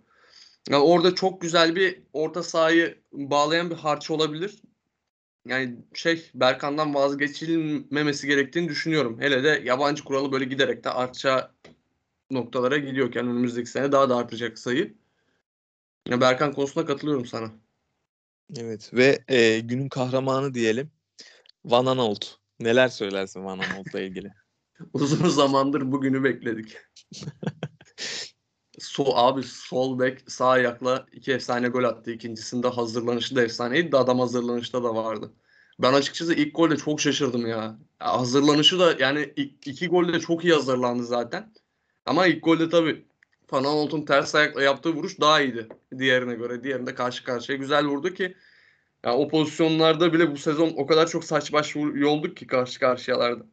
[0.69, 4.61] Yani orada çok güzel bir orta sahayı bağlayan bir harç olabilir.
[5.45, 9.21] Yani şey Berkan'dan vazgeçilmemesi gerektiğini düşünüyorum.
[9.21, 11.51] Hele de yabancı kuralı böyle giderek de artacağı
[12.31, 14.93] noktalara gidiyorken önümüzdeki sene daha da artacak sayı.
[16.07, 17.51] Ya Berkan konusunda katılıyorum sana.
[18.57, 20.91] Evet ve e, günün kahramanı diyelim.
[21.65, 22.25] Van Aanholt.
[22.59, 24.31] Neler söylersin Van Aanholt'la ilgili?
[24.93, 26.77] Uzun zamandır bugünü bekledik.
[28.83, 32.11] so, abi sol bek sağ ayakla iki efsane gol attı.
[32.11, 35.31] İkincisinde hazırlanışı da efsaneydi de adam hazırlanışta da vardı.
[35.79, 37.57] Ben açıkçası ilk golde çok şaşırdım ya.
[38.01, 39.33] ya hazırlanışı da yani
[39.65, 41.53] iki golde çok iyi hazırlandı zaten.
[42.05, 43.05] Ama ilk golde tabii
[43.51, 45.67] Van Aanholt'un ters ayakla yaptığı vuruş daha iyiydi
[45.97, 46.63] diğerine göre.
[46.63, 48.35] Diğerinde karşı karşıya güzel vurdu ki
[49.05, 53.45] yani o pozisyonlarda bile bu sezon o kadar çok saç baş yolduk ki karşı karşıyalarda.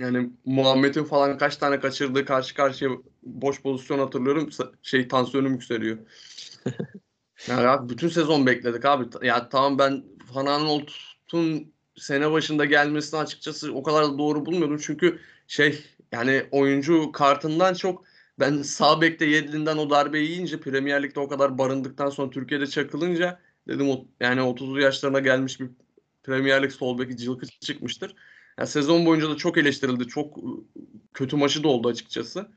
[0.00, 2.90] Yani Muhammed'in falan kaç tane kaçırdığı karşı karşıya
[3.22, 4.50] boş pozisyon hatırlıyorum.
[4.82, 5.98] Şey tansiyonum yükseliyor.
[7.48, 9.26] yani abi bütün sezon bekledik abi.
[9.26, 10.04] Ya tamam ben
[10.34, 14.78] Van Olt'un sene başında gelmesini açıkçası o kadar doğru bulmuyordum.
[14.82, 18.04] Çünkü şey yani oyuncu kartından çok
[18.40, 23.40] ben sağ bekte Yedlin'den o darbeyi yiyince Premier Lig'de o kadar barındıktan sonra Türkiye'de çakılınca
[23.68, 23.86] dedim
[24.20, 25.70] yani 30'lu yaşlarına gelmiş bir
[26.22, 28.14] Premier Lig sol beki cılkı çıkmıştır.
[28.58, 30.08] Yani sezon boyunca da çok eleştirildi.
[30.08, 30.44] Çok ıı,
[31.14, 32.48] kötü maçı da oldu açıkçası.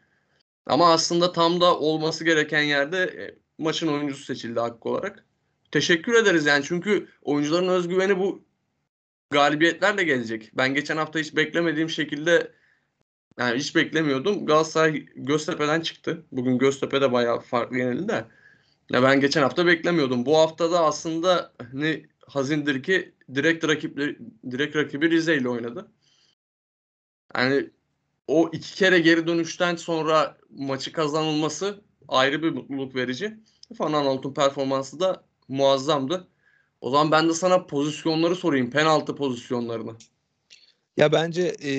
[0.65, 5.25] Ama aslında tam da olması gereken yerde e, maçın oyuncusu seçildi hakkı olarak.
[5.71, 8.45] Teşekkür ederiz yani çünkü oyuncuların özgüveni bu
[9.30, 10.51] galibiyetlerle gelecek.
[10.54, 12.51] Ben geçen hafta hiç beklemediğim şekilde
[13.39, 14.45] yani hiç beklemiyordum.
[14.45, 16.25] Galatasaray Göztepe'den çıktı.
[16.32, 18.25] Bugün Göztepe de bayağı farklı yenildi de.
[18.91, 20.25] Ya ben geçen hafta beklemiyordum.
[20.25, 24.17] Bu hafta da aslında ne hazindir ki direkt rakipleri
[24.51, 25.91] direkt rakibi Rize ile oynadı.
[27.36, 27.69] Yani
[28.27, 33.38] o iki kere geri dönüşten sonra maçı kazanılması ayrı bir mutluluk verici.
[33.79, 36.27] Van Aanholt'un performansı da muazzamdı.
[36.81, 38.71] O zaman ben de sana pozisyonları sorayım.
[38.71, 39.95] Penaltı pozisyonlarını.
[40.97, 41.71] Ya bence e,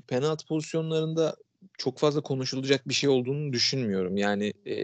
[0.00, 1.36] penaltı pozisyonlarında
[1.78, 4.16] çok fazla konuşulacak bir şey olduğunu düşünmüyorum.
[4.16, 4.76] Yani e,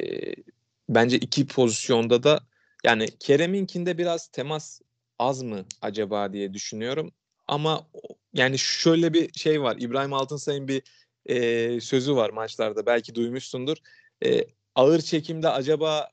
[0.88, 2.40] bence iki pozisyonda da
[2.85, 4.80] yani Kerem'inkinde biraz temas
[5.18, 7.12] az mı acaba diye düşünüyorum.
[7.48, 7.87] Ama
[8.33, 9.76] yani şöyle bir şey var.
[9.78, 10.83] İbrahim Altınsay'ın bir
[11.26, 12.87] e, sözü var maçlarda.
[12.87, 13.76] Belki duymuşsundur.
[14.24, 16.11] E, ağır çekimde acaba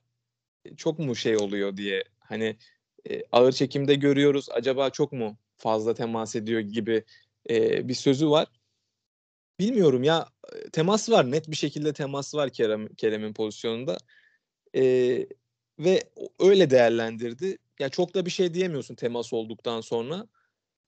[0.76, 2.04] çok mu şey oluyor diye.
[2.20, 2.56] Hani
[3.10, 4.48] e, ağır çekimde görüyoruz.
[4.50, 7.04] Acaba çok mu fazla temas ediyor gibi
[7.50, 8.48] e, bir sözü var.
[9.60, 10.28] bilmiyorum ya
[10.72, 13.98] temas var net bir şekilde temas var Kerem Kerem'in pozisyonunda.
[14.76, 14.82] E,
[15.78, 16.02] ve
[16.40, 17.58] öyle değerlendirdi.
[17.80, 20.26] Ya çok da bir şey diyemiyorsun temas olduktan sonra.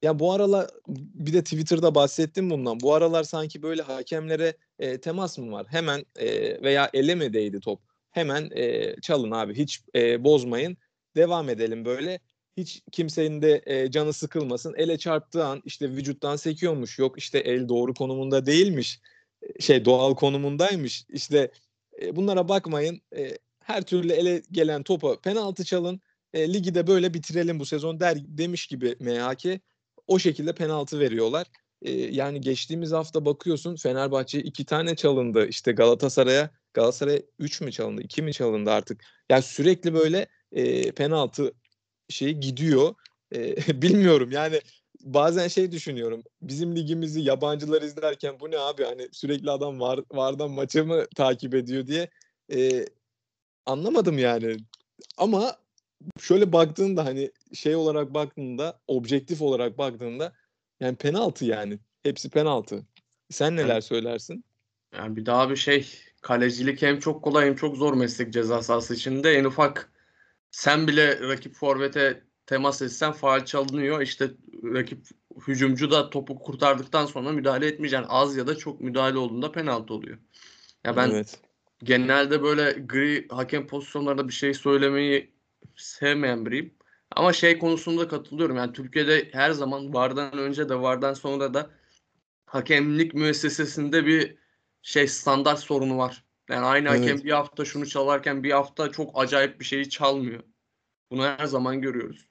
[0.02, 2.80] Ya bu aralar bir de Twitter'da bahsettim bundan.
[2.80, 5.66] Bu aralar sanki böyle hakemlere e, temas mı var?
[5.70, 7.80] Hemen e, veya ele mi değdi top?
[8.10, 10.76] Hemen e, çalın abi hiç e, bozmayın.
[11.16, 12.20] Devam edelim böyle.
[12.56, 14.74] Hiç kimsenin de e, canı sıkılmasın.
[14.76, 16.98] Ele çarptığı an işte vücuttan sekiyormuş.
[16.98, 19.00] Yok işte el doğru konumunda değilmiş.
[19.60, 21.04] Şey doğal konumundaymış.
[21.08, 21.50] İşte
[22.02, 23.00] e, bunlara bakmayın.
[23.16, 26.00] E, her türlü ele gelen topa penaltı çalın.
[26.34, 29.60] E, ligi de böyle bitirelim bu sezon der demiş gibi MHK
[30.10, 31.46] o şekilde penaltı veriyorlar.
[31.82, 35.46] E, yani geçtiğimiz hafta bakıyorsun Fenerbahçe iki tane çalındı.
[35.46, 39.04] İşte Galatasaray'a Galatasaray 3 mü çalındı 2 mi çalındı artık.
[39.30, 41.52] Yani sürekli böyle e, penaltı
[42.08, 42.94] şeyi gidiyor.
[43.34, 44.60] E, bilmiyorum yani
[45.00, 46.22] bazen şey düşünüyorum.
[46.42, 51.54] Bizim ligimizi yabancılar izlerken bu ne abi hani sürekli adam var vardan maçı mı takip
[51.54, 52.10] ediyor diye
[52.54, 52.86] e,
[53.66, 54.56] anlamadım yani.
[55.16, 55.56] Ama
[56.20, 60.32] şöyle baktığında hani şey olarak baktığında objektif olarak baktığında
[60.80, 61.78] yani penaltı yani.
[62.02, 62.86] Hepsi penaltı.
[63.30, 64.44] Sen neler yani, söylersin?
[64.96, 65.88] Yani bir daha bir şey
[66.22, 69.32] kalecilik hem çok kolay hem çok zor meslek ceza sahası içinde.
[69.32, 69.92] En ufak
[70.50, 74.00] sen bile rakip forvete temas etsen faal çalınıyor.
[74.00, 74.30] İşte
[74.64, 75.06] rakip
[75.46, 78.06] hücumcu da topu kurtardıktan sonra müdahale etmeyeceksin.
[78.08, 80.18] Az ya da çok müdahale olduğunda penaltı oluyor.
[80.84, 81.40] Ya ben evet.
[81.82, 85.39] genelde böyle gri hakem pozisyonlarında bir şey söylemeyi
[85.76, 86.74] sevmeyen biriyim.
[87.16, 88.56] Ama şey konusunda katılıyorum.
[88.56, 91.70] Yani Türkiye'de her zaman vardan önce de vardan sonra da
[92.46, 94.36] hakemlik müessesesinde bir
[94.82, 96.24] şey standart sorunu var.
[96.50, 97.00] Yani aynı evet.
[97.00, 100.42] hakem bir hafta şunu çalarken bir hafta çok acayip bir şeyi çalmıyor.
[101.10, 102.26] Bunu her zaman görüyoruz.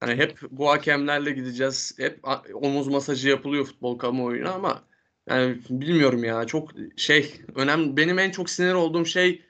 [0.00, 1.94] Hani hep bu hakemlerle gideceğiz.
[1.98, 2.20] Hep
[2.54, 4.84] omuz masajı yapılıyor futbol kamuoyuna ama
[5.28, 7.96] yani bilmiyorum ya çok şey önemli.
[7.96, 9.44] Benim en çok sinir olduğum şey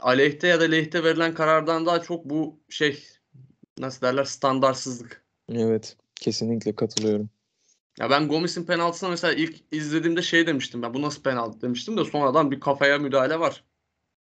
[0.00, 3.04] aleyhte ya da lehte verilen karardan daha çok bu şey
[3.78, 5.24] nasıl derler standartsızlık.
[5.52, 7.30] Evet kesinlikle katılıyorum.
[7.98, 12.04] Ya ben Gomis'in penaltısına mesela ilk izlediğimde şey demiştim ben bu nasıl penaltı demiştim de
[12.04, 13.64] sonradan bir kafaya müdahale var.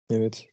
[0.09, 0.47] Evet.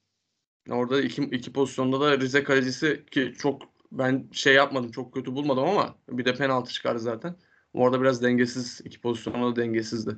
[0.71, 3.63] Orada iki, iki pozisyonda da Rize kalecisi ki çok
[3.93, 7.37] ben şey yapmadım çok kötü bulmadım ama bir de penaltı çıkardı zaten.
[7.73, 10.17] Orada biraz dengesiz iki pozisyonda da dengesizdi.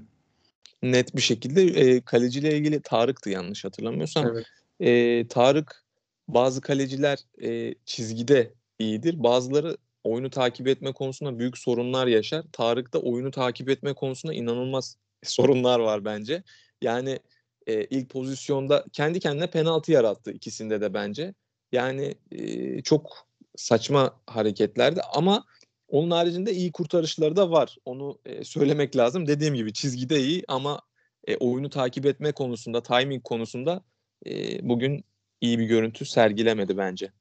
[0.82, 4.26] Net bir şekilde e, kaleciyle ilgili Tarık'tı yanlış hatırlamıyorsam.
[4.26, 4.46] Evet
[4.80, 5.84] e, Tarık
[6.28, 9.22] bazı kaleciler e, çizgide iyidir.
[9.22, 12.44] Bazıları oyunu takip etme konusunda büyük sorunlar yaşar.
[12.52, 16.42] Tarık da oyunu takip etme konusunda inanılmaz sorunlar var bence.
[16.82, 17.18] Yani
[17.66, 21.34] e, ilk pozisyonda kendi kendine penaltı yarattı ikisinde de bence.
[21.72, 25.44] Yani e, çok saçma hareketlerdi ama
[25.88, 27.76] onun haricinde iyi kurtarışları da var.
[27.84, 29.26] Onu e, söylemek lazım.
[29.26, 30.80] Dediğim gibi çizgide iyi ama
[31.26, 33.84] e, oyunu takip etme konusunda, timing konusunda
[34.26, 35.04] e, bugün
[35.40, 37.12] iyi bir görüntü sergilemedi bence.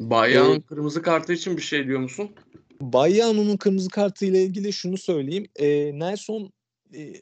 [0.00, 2.30] Bayağı'nın ee, kırmızı kartı için bir şey diyor musun?
[2.80, 5.46] Bayağı'nın kırmızı kartı ile ilgili şunu söyleyeyim.
[5.56, 6.52] E, Nelson
[6.94, 7.12] e,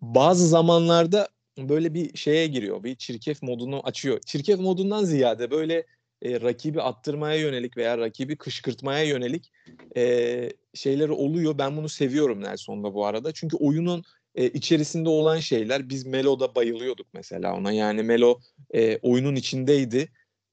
[0.00, 2.84] bazı zamanlarda böyle bir şeye giriyor.
[2.84, 4.20] Bir çirkef modunu açıyor.
[4.26, 5.86] Çirkef modundan ziyade böyle
[6.22, 9.52] e, rakibi attırmaya yönelik veya rakibi kışkırtmaya yönelik
[9.96, 11.58] e, şeyleri oluyor.
[11.58, 13.32] Ben bunu seviyorum Nelson'da bu arada.
[13.32, 15.88] Çünkü oyunun e, içerisinde olan şeyler.
[15.88, 17.72] Biz Melo'da bayılıyorduk mesela ona.
[17.72, 18.40] Yani Melo
[18.74, 20.08] e, oyunun içindeydi.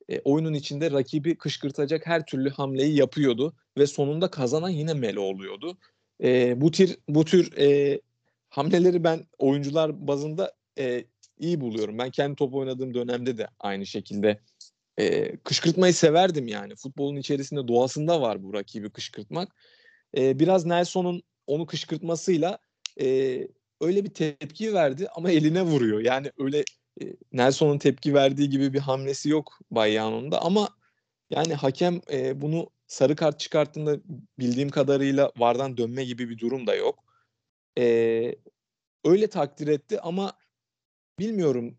[0.09, 5.77] E, oyunun içinde rakibi kışkırtacak her türlü hamleyi yapıyordu ve sonunda kazanan yine Melo oluyordu.
[6.23, 8.01] E, bu tür bu tür e,
[8.49, 11.05] hamleleri ben oyuncular bazında e,
[11.39, 11.97] iyi buluyorum.
[11.97, 14.39] Ben kendi top oynadığım dönemde de aynı şekilde
[14.97, 16.75] e, kışkırtmayı severdim yani.
[16.75, 19.55] Futbolun içerisinde doğasında var bu rakibi kışkırtmak.
[20.17, 22.57] E, biraz Nelson'un onu kışkırtmasıyla
[23.01, 23.47] e,
[23.81, 25.99] öyle bir tepki verdi ama eline vuruyor.
[25.99, 26.63] Yani öyle
[27.01, 30.69] e, Nelson'un tepki verdiği gibi bir hamlesi yok Bayyanon'da ama
[31.29, 33.97] yani hakem e, bunu sarı kart çıkarttığında
[34.39, 37.03] bildiğim kadarıyla vardan dönme gibi bir durum da yok.
[37.77, 38.35] E,
[39.05, 40.33] öyle takdir etti ama
[41.19, 41.77] bilmiyorum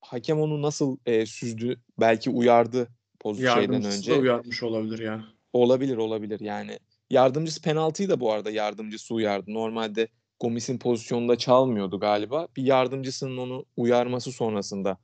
[0.00, 2.88] hakem onu nasıl e, süzdü belki uyardı
[3.20, 4.12] pozisyon şeyden önce.
[4.12, 5.24] da uyarmış olabilir ya.
[5.52, 6.78] Olabilir olabilir yani.
[7.10, 9.54] Yardımcısı penaltıyı da bu arada yardımcısı uyardı.
[9.54, 10.08] Normalde
[10.40, 12.48] Gomis'in pozisyonunda çalmıyordu galiba.
[12.56, 14.98] Bir yardımcısının onu uyarması sonrasında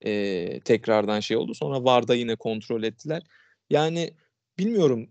[0.00, 1.54] e, tekrardan şey oldu.
[1.54, 3.22] Sonra VAR'da yine kontrol ettiler.
[3.70, 4.14] Yani
[4.58, 5.10] bilmiyorum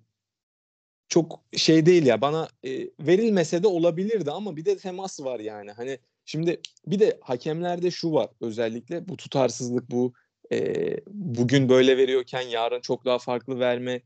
[1.10, 5.72] çok şey değil ya bana e, verilmese de olabilirdi ama bir de temas var yani.
[5.72, 10.14] Hani şimdi bir de hakemlerde şu var özellikle bu tutarsızlık bu
[10.52, 14.02] e, bugün böyle veriyorken yarın çok daha farklı verme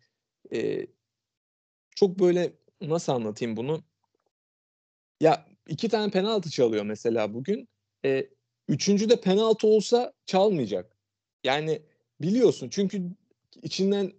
[0.53, 0.87] e,
[1.95, 3.83] çok böyle nasıl anlatayım bunu?
[5.25, 7.69] Ya iki tane penaltı çalıyor mesela bugün.
[8.05, 8.29] E,
[8.67, 10.91] üçüncü de penaltı olsa çalmayacak.
[11.43, 11.81] Yani
[12.21, 13.01] biliyorsun çünkü
[13.61, 14.11] içinden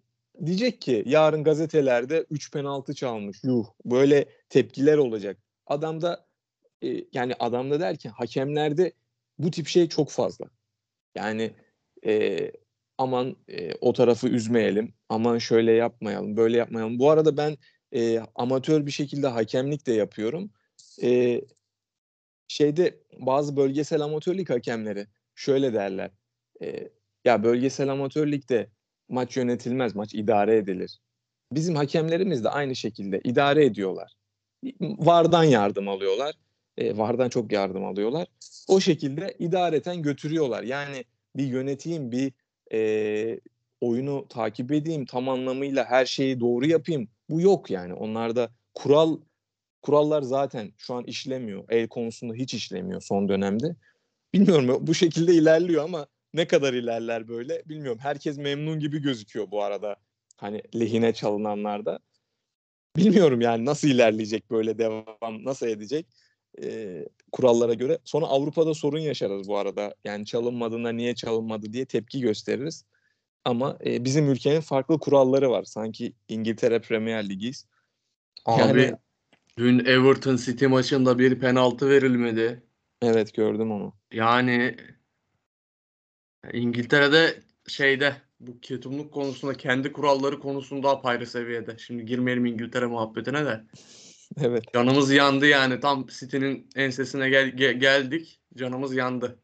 [0.46, 3.44] diyecek ki yarın gazetelerde 3 penaltı çalmış.
[3.44, 5.38] Yuh böyle tepkiler olacak.
[5.66, 6.26] Adamda
[6.82, 8.92] e, yani adamda derken hakemlerde
[9.38, 10.46] bu tip şey çok fazla.
[11.14, 11.50] Yani
[12.06, 12.38] e,
[12.98, 16.98] aman e, o tarafı üzmeyelim, aman şöyle yapmayalım, böyle yapmayalım.
[16.98, 17.56] Bu arada ben
[17.92, 20.50] e, amatör bir şekilde hakemlik de yapıyorum.
[21.02, 21.40] E,
[22.48, 26.10] şeyde bazı bölgesel amatörlük hakemleri şöyle derler.
[26.62, 26.88] E,
[27.24, 28.70] ya bölgesel amatörlükte
[29.08, 31.00] maç yönetilmez, maç idare edilir.
[31.52, 34.12] Bizim hakemlerimiz de aynı şekilde idare ediyorlar.
[34.80, 36.34] Vardan yardım alıyorlar.
[36.78, 38.26] E, Vardan çok yardım alıyorlar.
[38.68, 40.62] O şekilde idareten götürüyorlar.
[40.62, 41.04] Yani
[41.36, 42.32] bir yöneteyim, bir
[42.72, 43.40] e,
[43.80, 47.08] oyunu takip edeyim, tam anlamıyla her şeyi doğru yapayım.
[47.30, 47.94] Bu yok yani.
[47.94, 49.20] Onlarda kural
[49.86, 51.64] kurallar zaten şu an işlemiyor.
[51.68, 53.76] El konusunda hiç işlemiyor son dönemde.
[54.34, 57.98] Bilmiyorum bu şekilde ilerliyor ama ne kadar ilerler böyle bilmiyorum.
[58.02, 59.96] Herkes memnun gibi gözüküyor bu arada.
[60.36, 61.98] Hani lehine çalınanlarda.
[62.96, 66.06] Bilmiyorum yani nasıl ilerleyecek böyle devam nasıl edecek
[66.62, 67.98] e, kurallara göre.
[68.04, 69.94] Sonra Avrupa'da sorun yaşarız bu arada.
[70.04, 72.84] Yani çalınmadığında niye çalınmadı diye tepki gösteririz.
[73.44, 75.64] Ama e, bizim ülkenin farklı kuralları var.
[75.64, 77.66] Sanki İngiltere Premier Ligi'yiz.
[78.46, 78.96] Abi yani,
[79.58, 82.62] dün Everton City maçında bir penaltı verilmedi.
[83.02, 83.94] Evet gördüm onu.
[84.12, 84.76] Yani
[86.52, 91.78] İngiltere'de şeyde bu ketumluk konusunda kendi kuralları konusunda apayrı seviyede.
[91.78, 93.64] Şimdi girmeyelim İngiltere muhabbetine de.
[94.40, 94.64] evet.
[94.74, 95.80] Canımız yandı yani.
[95.80, 98.40] Tam City'nin ensesine gel, gel, geldik.
[98.56, 99.38] Canımız yandı.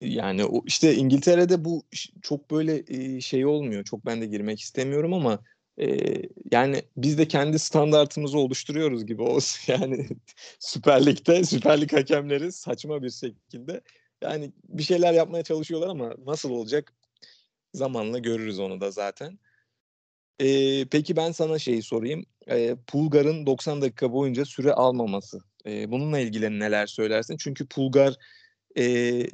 [0.00, 1.82] Yani o işte İngiltere'de bu
[2.22, 3.84] çok böyle şey olmuyor.
[3.84, 5.38] Çok ben de girmek istemiyorum ama
[5.80, 5.96] e,
[6.52, 9.72] yani biz de kendi standartımızı oluşturuyoruz gibi olsun.
[9.72, 10.08] Yani
[10.58, 13.80] Süper Lig'de Süper Lig hakemleri saçma bir şekilde
[14.22, 16.94] yani bir şeyler yapmaya çalışıyorlar ama nasıl olacak
[17.74, 19.38] zamanla görürüz onu da zaten.
[20.40, 22.24] Ee, peki ben sana şeyi sorayım.
[22.50, 25.40] Ee, Pulgar'ın 90 dakika boyunca süre almaması.
[25.66, 27.36] Ee, bununla ilgili neler söylersin?
[27.36, 28.14] Çünkü Pulgar
[28.78, 29.26] e,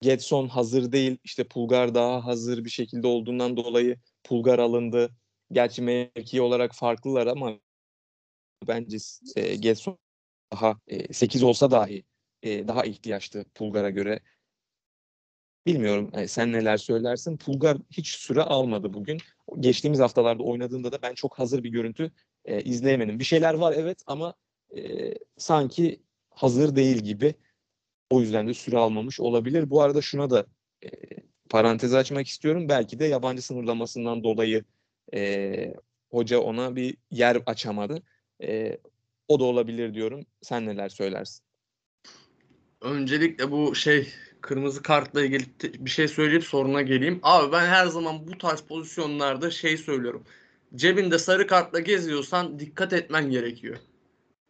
[0.00, 1.18] Getson hazır değil.
[1.24, 5.16] İşte Pulgar daha hazır bir şekilde olduğundan dolayı Pulgar alındı.
[5.52, 7.58] Gerçi mevki olarak farklılar ama
[8.68, 8.96] bence
[9.36, 9.98] e, Getson
[10.52, 12.04] daha e, 8 olsa dahi
[12.42, 14.20] e, daha ihtiyaçtı Pulgar'a göre.
[15.66, 17.36] Bilmiyorum e, sen neler söylersin.
[17.36, 19.18] Pulgar hiç süre almadı bugün.
[19.60, 22.12] Geçtiğimiz haftalarda oynadığında da ben çok hazır bir görüntü
[22.44, 23.18] e, izleyemedim.
[23.18, 24.34] Bir şeyler var evet ama
[24.76, 27.34] e, sanki hazır değil gibi.
[28.10, 29.70] O yüzden de süre almamış olabilir.
[29.70, 30.46] Bu arada şuna da
[30.84, 30.88] e,
[31.52, 32.68] parantez açmak istiyorum.
[32.68, 34.64] Belki de yabancı sınırlamasından dolayı
[35.14, 35.74] e,
[36.10, 38.02] hoca ona bir yer açamadı.
[38.42, 38.78] E,
[39.28, 40.26] o da olabilir diyorum.
[40.42, 41.44] Sen neler söylersin?
[42.80, 44.08] Öncelikle bu şey
[44.40, 47.20] kırmızı kartla ilgili bir şey söyleyip soruna geleyim.
[47.22, 50.24] Abi ben her zaman bu tarz pozisyonlarda şey söylüyorum.
[50.74, 53.76] Cebinde sarı kartla geziyorsan dikkat etmen gerekiyor.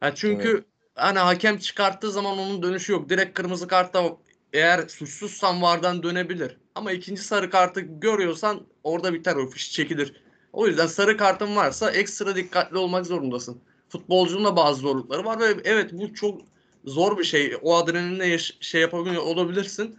[0.03, 0.65] Ya çünkü evet.
[0.95, 3.09] hani hakem çıkarttığı zaman onun dönüşü yok.
[3.09, 4.17] Direkt kırmızı kartta
[4.53, 6.57] eğer suçsuzsan vardan dönebilir.
[6.75, 10.23] Ama ikinci sarı kartı görüyorsan orada biter o fiş çekilir.
[10.53, 13.61] O yüzden sarı kartın varsa ekstra dikkatli olmak zorundasın.
[13.89, 16.41] Futbolcunun da bazı zorlukları var ve evet bu çok
[16.85, 17.57] zor bir şey.
[17.63, 19.99] O adrenalinle yaş- şey yapabiliyor olabilirsin.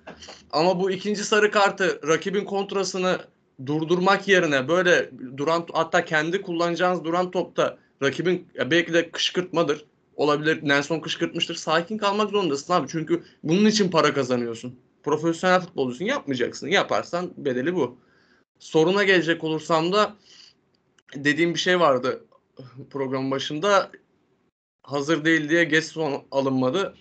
[0.52, 3.18] Ama bu ikinci sarı kartı rakibin kontrasını
[3.66, 9.86] durdurmak yerine böyle duran hatta kendi kullanacağınız duran topta rakibin belki de kışkırtmadır.
[10.16, 10.60] Olabilir.
[10.64, 11.56] Nelson kışkırtmıştır.
[11.56, 12.88] Sakin kalmak zorundasın abi.
[12.92, 14.80] Çünkü bunun için para kazanıyorsun.
[15.04, 16.06] Profesyonel futbolcusun.
[16.06, 16.68] Yapmayacaksın.
[16.68, 17.98] Yaparsan bedeli bu.
[18.60, 20.16] Soruna gelecek olursam da
[21.16, 22.26] dediğim bir şey vardı
[22.90, 23.92] programın başında
[24.84, 26.96] hazır değil diye Gesson alınmadı.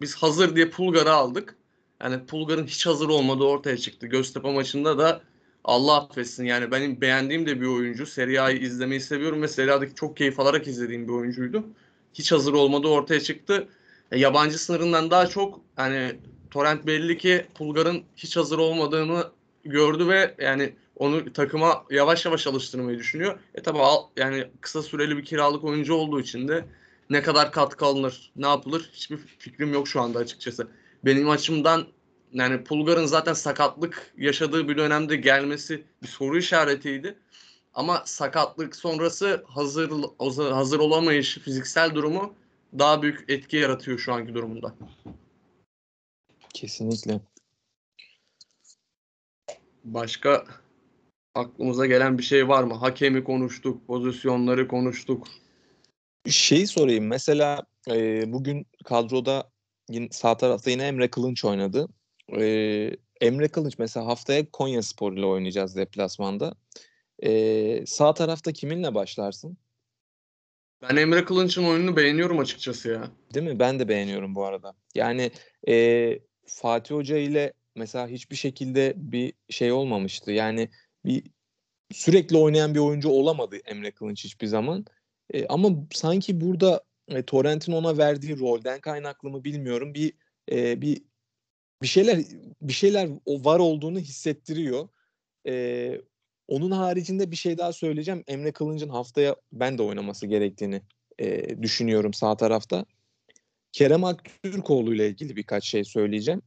[0.00, 1.56] Biz hazır diye Pulgar'ı aldık.
[2.02, 4.06] Yani Pulgar'ın hiç hazır olmadığı ortaya çıktı.
[4.06, 5.22] Göztepe maçında da
[5.64, 8.06] Allah affetsin yani benim beğendiğim de bir oyuncu.
[8.06, 11.64] Serie A'yı izlemeyi seviyorum ve Serie A'daki çok keyif alarak izlediğim bir oyuncuydu.
[12.14, 13.68] Hiç hazır olmadığı ortaya çıktı.
[14.12, 16.16] E, yabancı sınırından daha çok yani
[16.50, 19.30] Torrent belli ki Pulgar'ın hiç hazır olmadığını
[19.64, 23.38] gördü ve yani onu takıma yavaş yavaş alıştırmayı düşünüyor.
[23.54, 23.78] E tabi
[24.16, 26.64] yani kısa süreli bir kiralık oyuncu olduğu için de
[27.10, 30.68] ne kadar katkı alınır, ne yapılır hiçbir fikrim yok şu anda açıkçası.
[31.04, 31.86] Benim açımdan
[32.32, 37.18] yani Pulgar'ın zaten sakatlık yaşadığı bir dönemde gelmesi bir soru işaretiydi.
[37.74, 39.90] Ama sakatlık sonrası hazır
[40.36, 42.34] hazır olamayışı, fiziksel durumu
[42.78, 44.74] daha büyük etki yaratıyor şu anki durumunda.
[46.54, 47.20] Kesinlikle.
[49.84, 50.44] Başka
[51.34, 52.74] aklımıza gelen bir şey var mı?
[52.74, 55.28] Hakemi konuştuk, pozisyonları konuştuk.
[56.28, 57.06] Şeyi sorayım.
[57.06, 59.50] Mesela e, bugün kadroda
[59.90, 61.88] yine, sağ tarafta yine Emre Kılınç oynadı.
[62.38, 62.44] E,
[63.20, 66.54] Emre Kılınç mesela haftaya Konya Spor ile oynayacağız deplasmanda.
[67.22, 69.58] E, sağ tarafta kiminle başlarsın?
[70.82, 73.10] Ben Emre Kılınç'ın oyununu beğeniyorum açıkçası ya.
[73.34, 73.58] Değil mi?
[73.58, 74.74] Ben de beğeniyorum bu arada.
[74.94, 75.30] Yani
[75.68, 80.32] e, Fatih Hoca ile mesela hiçbir şekilde bir şey olmamıştı.
[80.32, 80.68] Yani
[81.04, 81.22] bir
[81.92, 84.84] sürekli oynayan bir oyuncu olamadı Emre Kılınç hiçbir zaman.
[85.34, 89.94] E, ama sanki burada e, Torrent'in ona verdiği rolden kaynaklı mı bilmiyorum.
[89.94, 90.12] Bir
[90.52, 91.02] e, bir
[91.82, 92.18] bir şeyler
[92.62, 94.88] bir şeyler var olduğunu hissettiriyor.
[95.46, 96.00] E,
[96.48, 98.24] onun haricinde bir şey daha söyleyeceğim.
[98.26, 100.82] Emre Kılınç'ın haftaya ben de oynaması gerektiğini
[101.18, 102.84] e, düşünüyorum sağ tarafta.
[103.72, 106.42] Kerem Aktürkoğlu ile ilgili birkaç şey söyleyeceğim.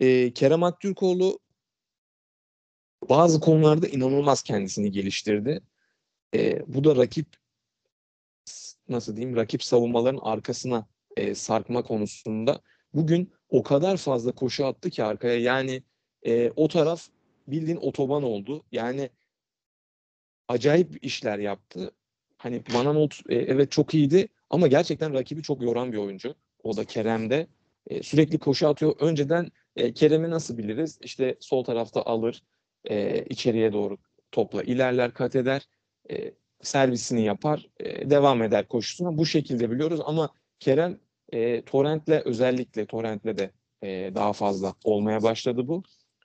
[0.00, 1.38] E, Kerem Aktürkoğlu
[3.08, 5.60] bazı konularda inanılmaz kendisini geliştirdi.
[6.34, 7.26] E, bu da rakip
[8.88, 12.60] nasıl diyeyim rakip savunmaların arkasına e, sarkma konusunda
[12.94, 15.82] bugün o kadar fazla koşu attı ki arkaya yani
[16.26, 17.08] e, o taraf
[17.50, 18.64] bildiğin otoban oldu.
[18.72, 19.10] Yani
[20.48, 21.90] acayip işler yaptı.
[22.38, 26.34] Hani Mananolt e, evet çok iyiydi ama gerçekten rakibi çok yoran bir oyuncu.
[26.62, 27.46] O da Kerem'de.
[27.86, 28.96] E, sürekli koşu atıyor.
[29.00, 30.98] Önceden e, Kerem'i nasıl biliriz?
[31.02, 32.42] İşte sol tarafta alır,
[32.90, 33.98] e, içeriye doğru
[34.32, 35.68] topla ilerler, kat eder,
[36.10, 39.18] e, servisini yapar, e, devam eder koşusuna.
[39.18, 40.30] Bu şekilde biliyoruz ama
[40.60, 41.00] Kerem
[41.32, 43.50] e, Torrent'le özellikle Torrent'le de
[43.82, 45.82] e, daha fazla olmaya başladı bu.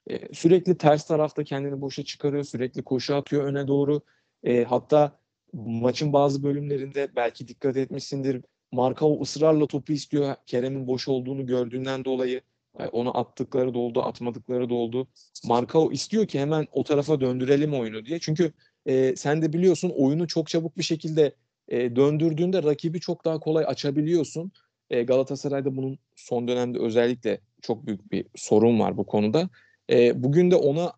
[0.08, 4.02] E, sürekli ters tarafta kendini boşa çıkarıyor, sürekli koşu atıyor öne doğru.
[4.44, 5.20] E, hatta
[5.54, 8.42] maçın bazı bölümlerinde belki dikkat etmişsindir.
[8.72, 10.36] Markao ısrarla topu istiyor.
[10.46, 12.42] Kerem'in boş olduğunu gördüğünden dolayı
[12.80, 15.08] yani onu attıkları da oldu, atmadıkları da oldu.
[15.46, 18.20] Markao istiyor ki hemen o tarafa döndürelim oyunu diye.
[18.20, 18.54] Çünkü
[18.86, 21.36] e, sen de biliyorsun oyunu çok çabuk bir şekilde
[21.68, 24.52] e, döndürdüğünde rakibi çok daha kolay açabiliyorsun.
[24.90, 29.50] E, Galatasaray'da bunun son dönemde özellikle çok büyük bir sorun var bu konuda.
[29.90, 30.94] E, bugün de ona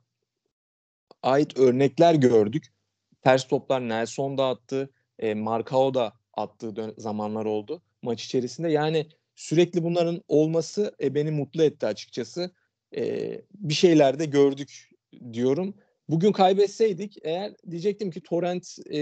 [1.23, 2.73] ait örnekler gördük.
[3.21, 8.71] Ters toplar Nelson da attı, e, Marcao da attığı zamanlar oldu maç içerisinde.
[8.71, 12.51] Yani sürekli bunların olması e, beni mutlu etti açıkçası.
[12.95, 14.89] E, bir şeyler de gördük
[15.33, 15.75] diyorum.
[16.09, 18.99] Bugün kaybetseydik eğer diyecektim ki Torrent e,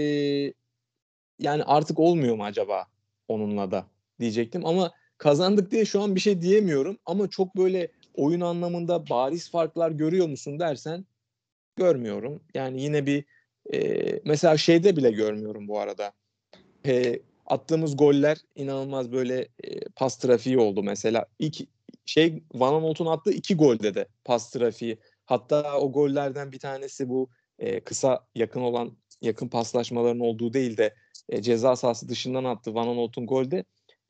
[1.38, 2.86] yani artık olmuyor mu acaba
[3.28, 3.86] onunla da
[4.20, 9.50] diyecektim ama kazandık diye şu an bir şey diyemiyorum ama çok böyle oyun anlamında bariz
[9.50, 11.06] farklar görüyor musun dersen
[11.76, 12.42] görmüyorum.
[12.54, 13.24] Yani yine bir
[13.72, 16.12] e, mesela şeyde bile görmüyorum bu arada.
[16.86, 21.26] E, attığımız goller inanılmaz böyle e, pas trafiği oldu mesela.
[21.38, 21.56] İlk
[22.06, 24.98] şey Van Aanholt'un attığı iki golde de pas trafiği.
[25.24, 30.94] Hatta o gollerden bir tanesi bu e, kısa yakın olan yakın paslaşmaların olduğu değil de
[31.28, 33.64] e, ceza sahası dışından attı Van Aanholt'un golde.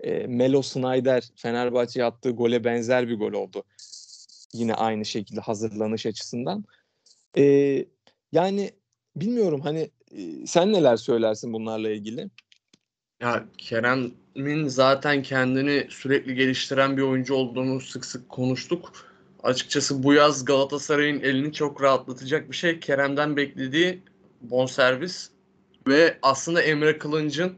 [0.07, 3.65] E, Melo Snyder Fenerbahçe'ye attığı gole benzer bir gol oldu.
[4.53, 6.65] Yine aynı şekilde hazırlanış açısından.
[7.37, 7.45] E,
[8.33, 8.71] yani
[9.17, 12.31] bilmiyorum hani e, sen neler söylersin bunlarla ilgili?
[13.21, 18.93] Ya Kerem'in zaten kendini sürekli geliştiren bir oyuncu olduğunu sık sık konuştuk.
[19.43, 24.03] Açıkçası bu yaz Galatasaray'ın elini çok rahatlatacak bir şey Kerem'den beklediği
[24.41, 25.31] bonservis
[25.89, 27.53] ve aslında Emre Kılınç'ın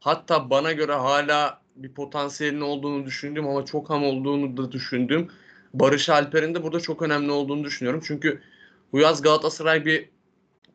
[0.00, 5.28] hatta bana göre hala bir potansiyelin olduğunu düşündüğüm ama çok ham olduğunu da düşündüğüm
[5.74, 8.00] Barış Alper'in de burada çok önemli olduğunu düşünüyorum.
[8.04, 8.40] Çünkü
[8.92, 10.08] bu yaz Galatasaray bir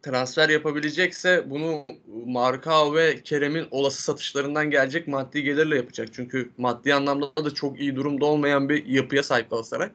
[0.03, 1.85] transfer yapabilecekse bunu
[2.25, 6.09] Marka ve Kerem'in olası satışlarından gelecek maddi gelirle yapacak.
[6.13, 9.89] Çünkü maddi anlamda da çok iyi durumda olmayan bir yapıya sahip Galatasaray.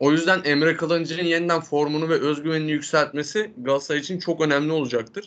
[0.00, 5.26] O yüzden Emre Kılınç'ın yeniden formunu ve özgüvenini yükseltmesi Galatasaray için çok önemli olacaktır.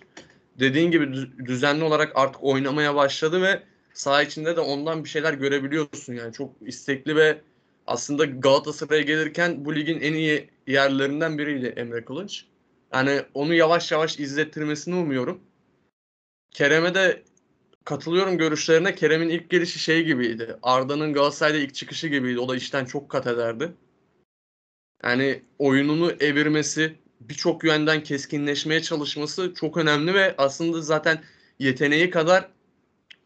[0.59, 1.13] Dediğin gibi
[1.45, 6.13] düzenli olarak artık oynamaya başladı ve saha içinde de ondan bir şeyler görebiliyorsun.
[6.13, 7.41] Yani çok istekli ve
[7.87, 12.45] aslında Galatasaray'a gelirken bu ligin en iyi yerlerinden biriydi Emre Kılıç.
[12.93, 15.41] Yani onu yavaş yavaş izlettirmesini umuyorum.
[16.51, 17.23] Kerem'e de
[17.85, 18.95] katılıyorum görüşlerine.
[18.95, 20.57] Kerem'in ilk gelişi şey gibiydi.
[20.63, 22.39] Arda'nın Galatasaray'da ilk çıkışı gibiydi.
[22.39, 23.71] O da işten çok kat ederdi.
[25.03, 31.23] Yani oyununu evirmesi, birçok yönden keskinleşmeye çalışması çok önemli ve aslında zaten
[31.59, 32.49] yeteneği kadar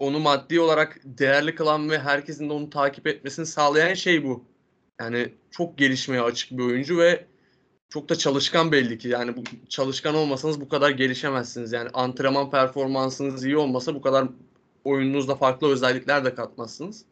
[0.04, 4.44] onu maddi olarak değerli kılan ve herkesin de onu takip etmesini sağlayan şey bu.
[5.00, 7.26] Yani çok gelişmeye açık bir oyuncu ve
[7.90, 9.08] çok da çalışkan belli ki.
[9.10, 11.72] Yani bu çalışkan olmasanız bu kadar gelişemezsiniz.
[11.74, 14.28] Yani antrenman performansınız iyi olmasa bu kadar
[14.84, 17.06] oyununuzda farklı özellikler de katmazsınız.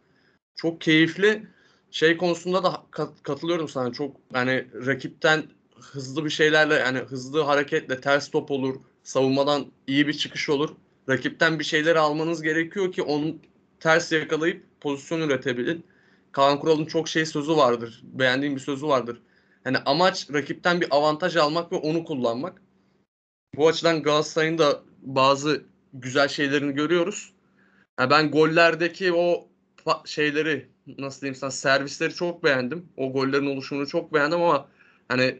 [0.56, 1.48] Çok keyifli.
[1.92, 3.94] Şey konusunda da kat, katılıyorum sana.
[3.94, 5.44] Çok yani rakipten
[5.82, 10.70] hızlı bir şeylerle yani hızlı hareketle ters top olur, savunmadan iyi bir çıkış olur.
[11.10, 13.36] Rakipten bir şeyler almanız gerekiyor ki onu
[13.80, 15.86] ters yakalayıp pozisyon üretebilin.
[16.32, 18.02] Kaan Kural'ın çok şey sözü vardır.
[18.04, 19.22] Beğendiğim bir sözü vardır.
[19.64, 22.62] Hani amaç rakipten bir avantaj almak ve onu kullanmak.
[23.56, 27.34] Bu açıdan Galatasaray'ın da bazı güzel şeylerini görüyoruz.
[28.00, 29.48] Yani ben gollerdeki o
[30.06, 32.90] şeyleri nasıl diyeyim sana servisleri çok beğendim.
[32.98, 34.68] O gollerin oluşumunu çok beğendim ama
[35.08, 35.40] hani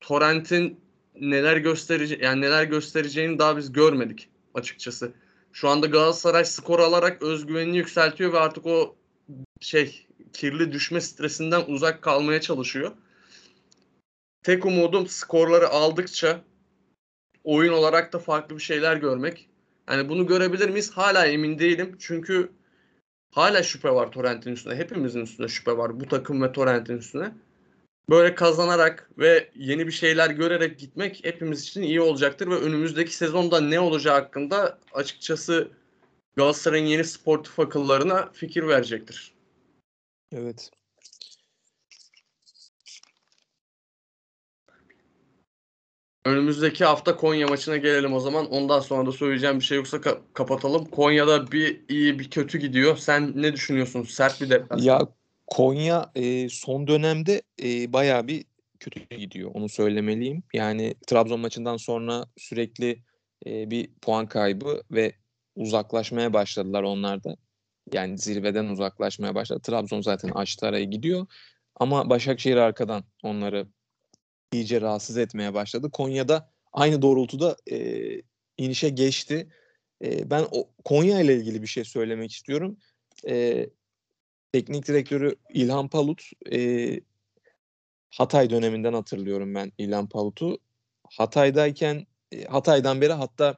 [0.00, 0.80] Torrent'in
[1.20, 5.12] neler gösterece yani neler göstereceğini daha biz görmedik açıkçası.
[5.52, 8.96] Şu anda Galatasaray skor alarak özgüvenini yükseltiyor ve artık o
[9.60, 12.92] şey kirli düşme stresinden uzak kalmaya çalışıyor.
[14.42, 16.40] Tek umudum skorları aldıkça
[17.44, 19.48] oyun olarak da farklı bir şeyler görmek.
[19.88, 20.90] Yani bunu görebilir miyiz?
[20.90, 21.96] Hala emin değilim.
[21.98, 22.50] Çünkü
[23.30, 24.76] hala şüphe var Torrent'in üstünde.
[24.76, 26.00] Hepimizin üstünde şüphe var.
[26.00, 27.32] Bu takım ve Torrent'in üstüne.
[28.10, 33.60] Böyle kazanarak ve yeni bir şeyler görerek gitmek hepimiz için iyi olacaktır ve önümüzdeki sezonda
[33.60, 35.68] ne olacağı hakkında açıkçası
[36.36, 39.34] Galatasaray'ın yeni sportif akıllarına fikir verecektir.
[40.32, 40.70] Evet.
[46.24, 48.50] Önümüzdeki hafta Konya maçına gelelim o zaman.
[48.50, 50.84] Ondan sonra da söyleyeceğim bir şey yoksa ka- kapatalım.
[50.84, 52.96] Konya'da bir iyi bir kötü gidiyor.
[52.96, 54.02] Sen ne düşünüyorsun?
[54.02, 54.84] Sert bir deplasman.
[54.84, 55.08] Ya
[55.46, 58.44] Konya e, son dönemde e, bayağı bir
[58.80, 59.50] kötü gidiyor.
[59.54, 60.42] Onu söylemeliyim.
[60.52, 63.02] Yani Trabzon maçından sonra sürekli
[63.46, 65.12] e, bir puan kaybı ve
[65.56, 67.36] uzaklaşmaya başladılar onlar da.
[67.92, 69.60] Yani zirveden uzaklaşmaya başladı.
[69.62, 71.26] Trabzon zaten açtı arayı gidiyor.
[71.76, 73.66] Ama Başakşehir arkadan onları
[74.52, 75.90] iyice rahatsız etmeye başladı.
[75.90, 78.00] Konya'da aynı doğrultuda e,
[78.58, 79.48] inişe geçti.
[80.04, 82.76] E, ben o, Konya ile ilgili bir şey söylemek istiyorum.
[83.28, 83.66] E,
[84.54, 87.00] teknik direktörü İlhan Palut e,
[88.10, 90.58] Hatay döneminden hatırlıyorum ben İlhan Palut'u.
[91.10, 93.56] Hatay'dayken e, Hatay'dan beri hatta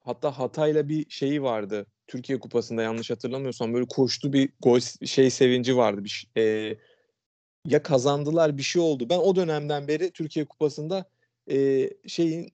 [0.00, 1.86] hatta Hatay'la bir şeyi vardı.
[2.06, 6.04] Türkiye Kupası'nda yanlış hatırlamıyorsam böyle koştu bir gol şey sevinci vardı.
[6.04, 6.76] Bir, e,
[7.64, 9.10] ya kazandılar bir şey oldu.
[9.10, 11.04] Ben o dönemden beri Türkiye Kupası'nda
[11.50, 12.52] e, şeyin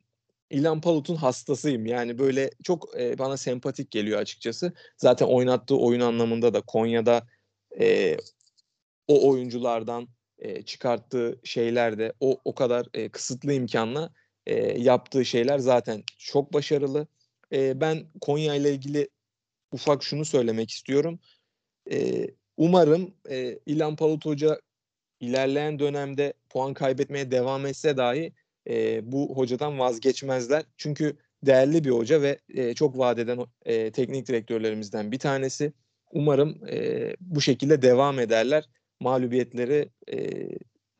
[0.50, 1.86] İlhan Palut'un hastasıyım.
[1.86, 4.72] Yani böyle çok e, bana sempatik geliyor açıkçası.
[4.96, 7.26] Zaten oynattığı oyun anlamında da Konya'da
[7.80, 8.16] e,
[9.08, 10.08] o oyunculardan
[10.38, 14.12] e, çıkarttığı şeyler de o o kadar e, kısıtlı imkanla
[14.46, 17.06] e, yaptığı şeyler zaten çok başarılı.
[17.52, 19.08] E, ben Konya ile ilgili
[19.72, 21.20] ufak şunu söylemek istiyorum.
[21.90, 24.60] E, umarım e, İlhan Palut Hoca
[25.20, 28.32] ilerleyen dönemde puan kaybetmeye devam etse dahi
[28.68, 30.64] e, bu hocadan vazgeçmezler.
[30.76, 35.72] Çünkü değerli bir hoca ve e, çok vadeden e, teknik direktörlerimizden bir tanesi.
[36.14, 38.64] Umarım e, bu şekilde devam ederler.
[39.00, 40.48] Mağlubiyetleri e,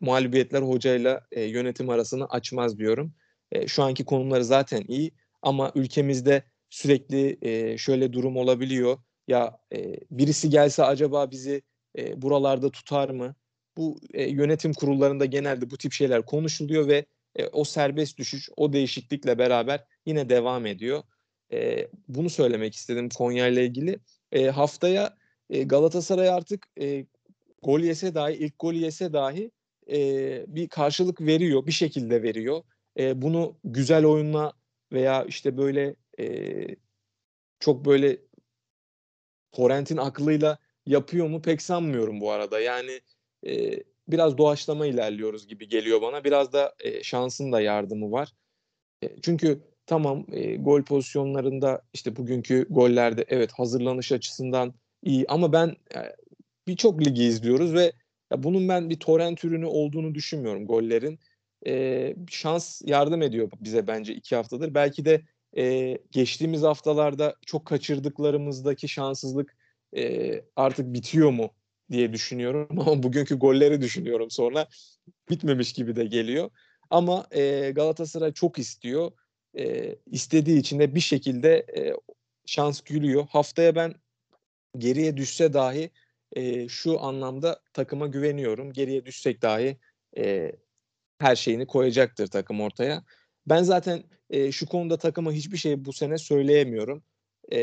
[0.01, 3.15] mağlubiyetler hocayla e, yönetim arasını açmaz diyorum.
[3.53, 5.13] E, şu anki konumları zaten iyi
[5.43, 8.99] ama ülkemizde sürekli e, şöyle durum olabiliyor.
[9.29, 11.63] Ya e, birisi gelse acaba bizi
[11.99, 13.35] e, buralarda tutar mı?
[13.77, 17.07] Bu e, yönetim kurullarında genelde bu tip şeyler konuşuluyor ve
[17.37, 21.03] e, o serbest düşüş, o değişiklikle beraber yine devam ediyor.
[21.53, 23.99] E, bunu söylemek istedim Konya ile ilgili.
[24.35, 25.17] E, haftaya
[25.51, 27.07] e, Galatasaray artık e,
[27.63, 29.51] gol yese dahi, ilk gol yese dahi
[29.91, 29.99] e,
[30.49, 32.63] bir karşılık veriyor, bir şekilde veriyor.
[32.99, 34.53] E, bunu güzel oyunla
[34.93, 36.67] veya işte böyle e,
[37.61, 38.19] çok böyle
[39.53, 42.61] Torrent'in aklıyla yapıyor mu pek sanmıyorum bu arada.
[42.61, 43.01] Yani
[43.47, 46.25] e, biraz doğaçlama ilerliyoruz gibi geliyor bana.
[46.25, 48.33] Biraz da e, şansın da yardımı var.
[49.03, 55.69] E, çünkü tamam e, gol pozisyonlarında işte bugünkü gollerde evet hazırlanış açısından iyi ama ben
[55.69, 56.01] e,
[56.67, 57.93] birçok ligi izliyoruz ve
[58.33, 61.19] ya bunun ben bir torrent ürünü olduğunu düşünmüyorum gollerin.
[61.67, 64.75] E, şans yardım ediyor bize bence iki haftadır.
[64.75, 65.23] Belki de
[65.57, 69.57] e, geçtiğimiz haftalarda çok kaçırdıklarımızdaki şanssızlık
[69.97, 71.51] e, artık bitiyor mu
[71.91, 74.67] diye düşünüyorum ama bugünkü golleri düşünüyorum sonra
[75.31, 76.51] bitmemiş gibi de geliyor.
[76.91, 79.13] Ama e, Galatasaray çok istiyor.
[79.59, 81.93] E, istediği için de bir şekilde e,
[82.47, 83.27] şans gülüyor.
[83.29, 83.95] Haftaya ben
[84.79, 85.91] geriye düşse dahi
[86.33, 88.73] e, şu anlamda takıma güveniyorum.
[88.73, 89.79] Geriye düşsek dahi
[90.19, 90.53] e,
[91.19, 93.05] her şeyini koyacaktır takım ortaya.
[93.47, 97.03] Ben zaten e, şu konuda takıma hiçbir şey bu sene söyleyemiyorum.
[97.53, 97.59] E,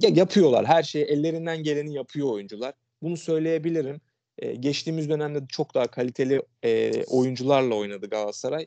[0.00, 2.74] ya yapıyorlar her şeyi ellerinden geleni yapıyor oyuncular.
[3.02, 4.00] Bunu söyleyebilirim.
[4.38, 8.66] E, geçtiğimiz dönemde çok daha kaliteli e, oyuncularla oynadı Galatasaray.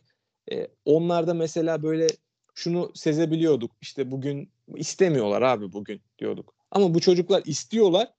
[0.52, 2.08] E, onlarda mesela böyle
[2.56, 3.72] şunu sezebiliyorduk.
[3.82, 6.54] İşte bugün istemiyorlar abi bugün diyorduk.
[6.72, 8.14] Ama bu çocuklar istiyorlar.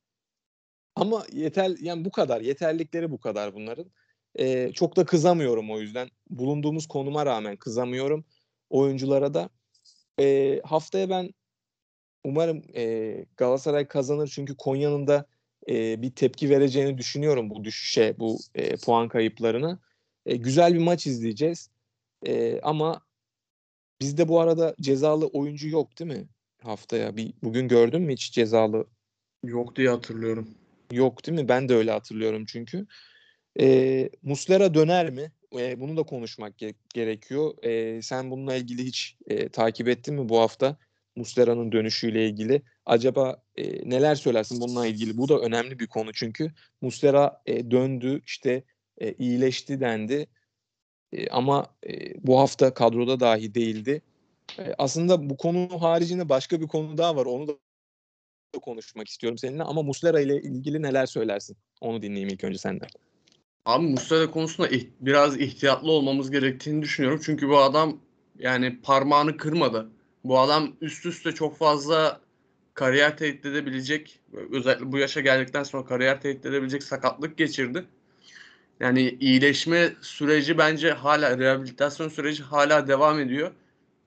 [0.95, 3.91] Ama yeter yani bu kadar yeterlikleri bu kadar bunların.
[4.39, 6.09] E, çok da kızamıyorum o yüzden.
[6.31, 8.25] Bulunduğumuz konuma rağmen kızamıyorum
[8.71, 9.51] oyunculara da.
[10.21, 11.35] e, haftaya ben
[12.25, 15.27] umarım e, Galatasaray kazanır çünkü Konya'nın da
[15.69, 19.81] e, bir tepki vereceğini düşünüyorum bu düşüşe, bu e, puan kayıplarına.
[20.27, 21.71] E, güzel bir maç izleyeceğiz.
[22.27, 23.01] E, ama
[24.01, 26.29] bizde bu arada cezalı oyuncu yok değil mi?
[26.63, 28.87] Haftaya bir bugün gördün mü hiç cezalı?
[29.45, 30.49] Yok diye hatırlıyorum.
[30.93, 31.49] Yok değil mi?
[31.49, 32.87] Ben de öyle hatırlıyorum çünkü.
[33.61, 35.33] E, Muslera döner mi?
[35.59, 37.65] E, bunu da konuşmak ge- gerekiyor.
[37.65, 40.77] E, sen bununla ilgili hiç e, takip ettin mi bu hafta?
[41.17, 42.63] Muslera'nın dönüşüyle ilgili.
[42.87, 45.17] Acaba e, neler söylersin bununla ilgili?
[45.17, 48.65] Bu da önemli bir konu çünkü Muslera e, döndü işte
[48.99, 50.27] e, iyileşti dendi.
[51.31, 51.67] Ama
[52.23, 54.03] bu hafta kadroda dahi değildi.
[54.79, 57.27] Aslında bu konu haricinde başka bir konu daha var.
[57.27, 57.53] Onu da
[58.63, 61.57] konuşmak istiyorum seninle ama Muslera ile ilgili neler söylersin?
[61.81, 62.89] Onu dinleyeyim ilk önce senden.
[63.65, 67.21] Abi Muslera konusunda biraz ihtiyatlı olmamız gerektiğini düşünüyorum.
[67.25, 68.01] Çünkü bu adam
[68.39, 69.91] yani parmağını kırmadı.
[70.25, 72.21] Bu adam üst üste çok fazla
[72.75, 74.21] kariyer tehdit edebilecek,
[74.53, 77.85] özellikle bu yaşa geldikten sonra kariyer tehdit edebilecek sakatlık geçirdi.
[78.81, 83.51] Yani iyileşme süreci bence hala, rehabilitasyon süreci hala devam ediyor.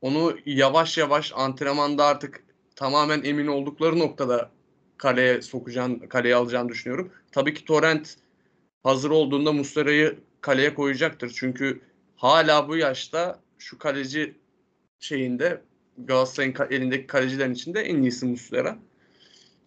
[0.01, 2.43] Onu yavaş yavaş antrenmanda artık
[2.75, 4.51] tamamen emin oldukları noktada
[4.97, 7.11] kaleye sokacağını, kaleye alacağını düşünüyorum.
[7.31, 8.15] Tabii ki Torrent
[8.83, 11.31] hazır olduğunda Muslera'yı kaleye koyacaktır.
[11.35, 11.81] Çünkü
[12.15, 14.35] hala bu yaşta şu kaleci
[14.99, 15.61] şeyinde
[15.97, 18.79] Galatasaray'ın elindeki kalecilerin içinde en iyisi Muslera.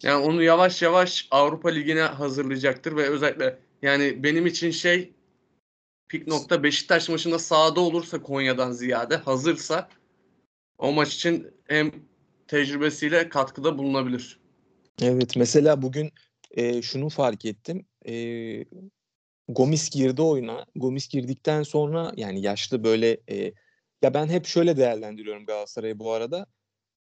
[0.03, 5.13] Yani onu yavaş yavaş Avrupa Ligi'ne hazırlayacaktır ve özellikle yani benim için şey
[6.07, 9.89] pik nokta Beşiktaş maçında sahada olursa Konya'dan ziyade hazırsa
[10.77, 11.91] o maç için hem
[12.47, 14.39] tecrübesiyle katkıda bulunabilir.
[15.01, 16.11] Evet mesela bugün
[16.51, 17.85] e, şunu fark ettim.
[18.07, 18.65] E,
[19.47, 20.65] Gomis girdi oyuna.
[20.75, 23.53] Gomis girdikten sonra yani yaşlı böyle e,
[24.01, 26.45] ya ben hep şöyle değerlendiriyorum Galatasaray'ı bu arada.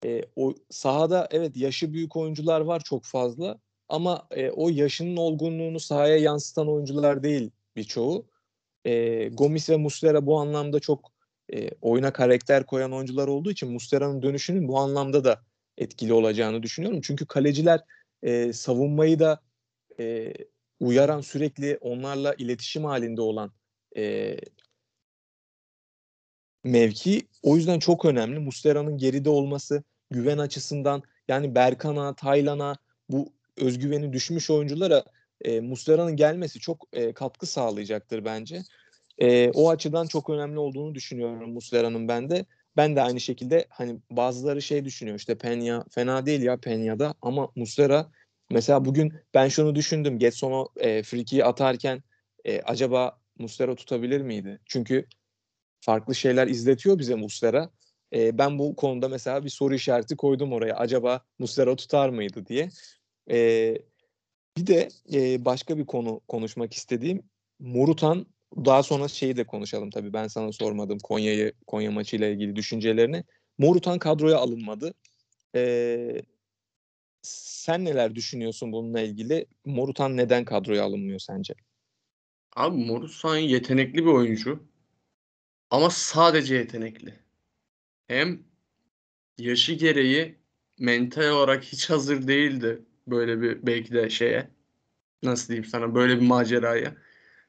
[0.04, 3.58] E, o sahada evet yaşı büyük oyuncular var çok fazla
[3.92, 8.26] ama e, o yaşının olgunluğunu sahaya yansıtan oyuncular değil birçoğu.
[8.84, 11.12] E, Gomis ve Muslera bu anlamda çok
[11.54, 15.42] e, oyuna karakter koyan oyuncular olduğu için Muslera'nın dönüşünün bu anlamda da
[15.78, 17.00] etkili olacağını düşünüyorum.
[17.04, 17.80] Çünkü kaleciler
[18.22, 19.40] e, savunmayı da
[20.00, 20.32] e,
[20.80, 23.52] uyaran sürekli onlarla iletişim halinde olan
[23.96, 24.36] e,
[26.64, 28.38] mevki o yüzden çok önemli.
[28.38, 32.76] Muslera'nın geride olması güven açısından yani Berkan'a, Taylan'a
[33.08, 33.32] bu
[33.62, 35.04] özgüveni düşmüş oyunculara
[35.44, 38.62] e, Muslera'nın gelmesi çok e, katkı sağlayacaktır bence.
[39.18, 42.46] E, o açıdan çok önemli olduğunu düşünüyorum Muslera'nın ben de.
[42.76, 47.48] Ben de aynı şekilde hani bazıları şey düşünüyor işte Penya fena değil ya Penya'da ama
[47.56, 48.10] Muslera
[48.50, 50.18] mesela bugün ben şunu düşündüm.
[50.18, 52.02] Getson'u e, frikiyi atarken
[52.44, 54.60] e, acaba Muslera tutabilir miydi?
[54.66, 55.06] Çünkü
[55.80, 57.70] farklı şeyler izletiyor bize Muslera.
[58.14, 60.76] E, ben bu konuda mesela bir soru işareti koydum oraya.
[60.76, 62.68] Acaba Muslera tutar mıydı diye.
[63.30, 63.78] E,
[64.56, 67.22] bir de e, başka bir konu konuşmak istediğim
[67.58, 70.12] Morutan daha sonra şeyi de konuşalım tabii.
[70.12, 73.24] Ben sana sormadım Konya'yı Konya maçıyla ilgili düşüncelerini.
[73.58, 74.94] Morutan kadroya alınmadı.
[75.54, 76.22] Ee,
[77.22, 79.46] sen neler düşünüyorsun bununla ilgili?
[79.64, 81.54] Morutan neden kadroya alınmıyor sence?
[82.56, 84.68] Abi Morutan yetenekli bir oyuncu.
[85.70, 87.20] Ama sadece yetenekli.
[88.08, 88.44] Hem
[89.38, 90.38] yaşı gereği
[90.78, 94.50] mental olarak hiç hazır değildi böyle bir belki de şeye.
[95.22, 96.96] Nasıl diyeyim sana böyle bir maceraya.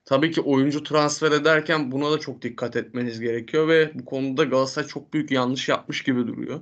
[0.05, 4.87] Tabii ki oyuncu transfer ederken buna da çok dikkat etmeniz gerekiyor ve bu konuda Galatasaray
[4.87, 6.61] çok büyük yanlış yapmış gibi duruyor.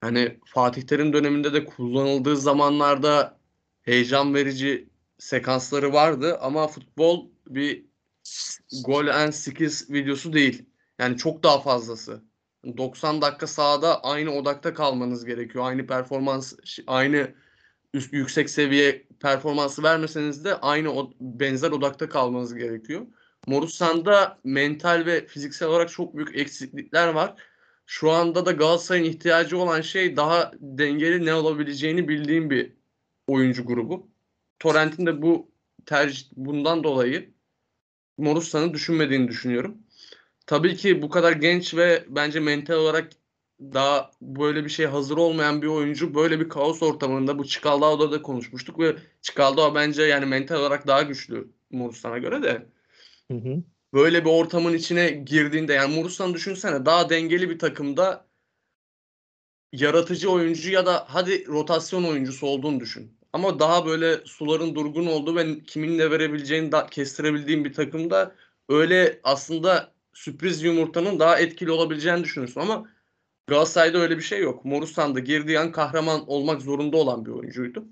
[0.00, 3.38] Hani Fatih Terim döneminde de kullanıldığı zamanlarda
[3.82, 7.86] heyecan verici sekansları vardı ama futbol bir
[8.84, 10.66] gol and skills videosu değil.
[10.98, 12.22] Yani çok daha fazlası.
[12.76, 15.64] 90 dakika sahada aynı odakta kalmanız gerekiyor.
[15.64, 16.54] Aynı performans,
[16.86, 17.34] aynı
[17.94, 23.06] üst, yüksek seviye performansı vermeseniz de aynı o, benzer odakta kalmanız gerekiyor.
[23.46, 27.34] Morusan'da mental ve fiziksel olarak çok büyük eksiklikler var.
[27.86, 32.72] Şu anda da Galatasaray'ın ihtiyacı olan şey daha dengeli ne olabileceğini bildiğim bir
[33.26, 34.10] oyuncu grubu.
[34.58, 35.52] Torrent'in de bu
[35.86, 37.34] tercih bundan dolayı
[38.18, 39.78] Morusan'ı düşünmediğini düşünüyorum.
[40.46, 43.10] Tabii ki bu kadar genç ve bence mental olarak
[43.74, 48.22] daha böyle bir şey hazır olmayan bir oyuncu böyle bir kaos ortamında bu Çikaldao'da da
[48.22, 52.66] konuşmuştuk ve Çikaldao bence yani mental olarak daha güçlü Morusan'a göre de.
[53.30, 53.62] Hı hı.
[53.94, 58.26] Böyle bir ortamın içine girdiğinde yani Morusan'ı düşünsene daha dengeli bir takımda
[59.72, 63.16] yaratıcı oyuncu ya da hadi rotasyon oyuncusu olduğunu düşün.
[63.32, 68.34] Ama daha böyle suların durgun olduğu ve kiminle verebileceğini da kestirebildiğin bir takımda
[68.68, 72.88] öyle aslında sürpriz yumurtanın daha etkili olabileceğini düşünüyorsun ama
[73.46, 74.64] Galatasaray'da öyle bir şey yok.
[74.64, 77.84] Morusan da girdiği an kahraman olmak zorunda olan bir oyuncuydu.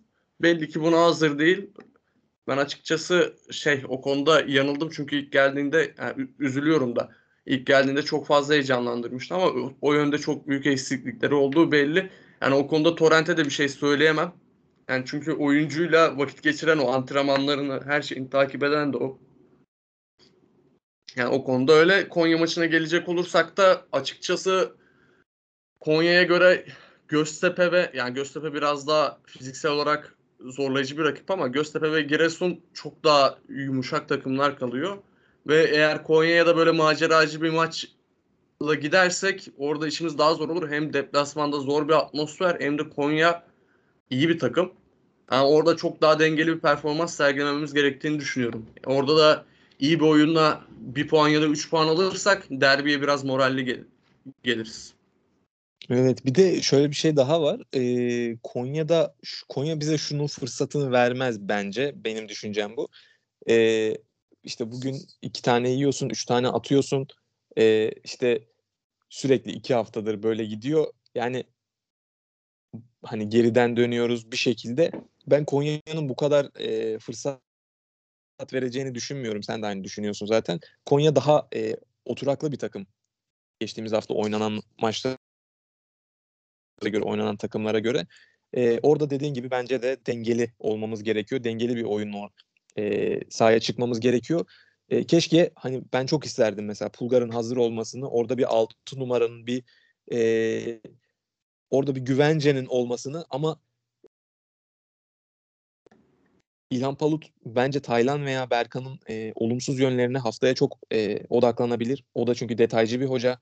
[0.43, 1.71] Belli ki buna hazır değil.
[2.49, 7.11] Ben açıkçası şey o konuda yanıldım çünkü ilk geldiğinde yani üzülüyorum da
[7.47, 12.11] ilk geldiğinde çok fazla heyecanlandırmıştı ama o, yönde çok büyük eksiklikleri olduğu belli.
[12.43, 14.33] Yani o konuda Torrent'e de bir şey söyleyemem.
[14.89, 19.19] Yani çünkü oyuncuyla vakit geçiren o antrenmanlarını her şeyini takip eden de o.
[21.17, 22.09] Yani o konuda öyle.
[22.09, 24.80] Konya maçına gelecek olursak da açıkçası
[25.81, 26.65] Konya'ya göre
[27.09, 32.61] Göztepe ve yani Göztepe biraz daha fiziksel olarak zorlayıcı bir rakip ama Göztepe ve Giresun
[32.75, 34.99] çok daha yumuşak takımlar kalıyor.
[35.47, 40.71] Ve eğer Konya'ya da böyle maceracı bir maçla gidersek orada işimiz daha zor olur.
[40.71, 43.43] Hem deplasmanda zor bir atmosfer hem de Konya
[44.11, 44.73] iyi bir takım.
[45.33, 48.67] Yani orada çok daha dengeli bir performans sergilememiz gerektiğini düşünüyorum.
[48.87, 49.45] Orada da
[49.79, 53.85] iyi bir oyunla bir puan ya da üç puan alırsak derbiye biraz moralli gel-
[54.43, 54.95] geliriz.
[55.89, 57.61] Evet bir de şöyle bir şey daha var.
[57.75, 59.15] Ee, Konya'da
[59.49, 61.93] Konya bize şunun fırsatını vermez bence.
[62.05, 62.89] Benim düşüncem bu.
[63.49, 63.97] Ee,
[64.45, 67.07] işte bugün iki tane yiyorsun, üç tane atıyorsun.
[67.59, 68.45] Ee, işte
[69.09, 70.87] sürekli iki haftadır böyle gidiyor.
[71.15, 71.45] Yani
[73.03, 74.91] hani geriden dönüyoruz bir şekilde.
[75.27, 77.41] Ben Konya'nın bu kadar e, fırsat
[78.53, 79.43] vereceğini düşünmüyorum.
[79.43, 80.61] Sen de aynı düşünüyorsun zaten.
[80.87, 82.87] Konya daha e, oturaklı bir takım.
[83.61, 85.19] Geçtiğimiz hafta oynanan maçta
[86.89, 88.07] göre oynanan takımlara göre.
[88.57, 91.45] E, orada dediğin gibi bence de dengeli olmamız gerekiyor.
[91.45, 92.31] Dengeli bir oyunla
[92.79, 94.47] e, sahaya çıkmamız gerekiyor.
[94.89, 99.63] E, keşke hani ben çok isterdim mesela Pulgar'ın hazır olmasını, orada bir 6 numaranın bir
[100.13, 100.81] e,
[101.71, 103.61] orada bir güvencenin olmasını ama
[106.71, 112.05] İlhan Palut bence Taylan veya Berkan'ın e, olumsuz yönlerine haftaya çok e, odaklanabilir.
[112.15, 113.39] O da çünkü detaycı bir hoca.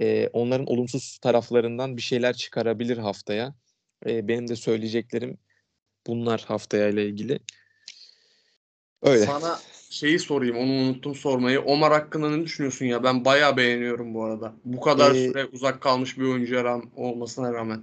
[0.00, 3.54] E, onların olumsuz taraflarından bir şeyler çıkarabilir haftaya.
[4.06, 5.38] E, benim de söyleyeceklerim
[6.06, 7.38] bunlar haftaya ile ilgili.
[9.02, 9.26] Öyle.
[9.26, 9.58] Sana
[9.90, 11.60] şeyi sorayım onu unuttum sormayı.
[11.60, 13.04] Omar hakkında ne düşünüyorsun ya?
[13.04, 14.54] Ben bayağı beğeniyorum bu arada.
[14.64, 17.82] Bu kadar ee, süre uzak kalmış bir oyuncu olmasına rağmen.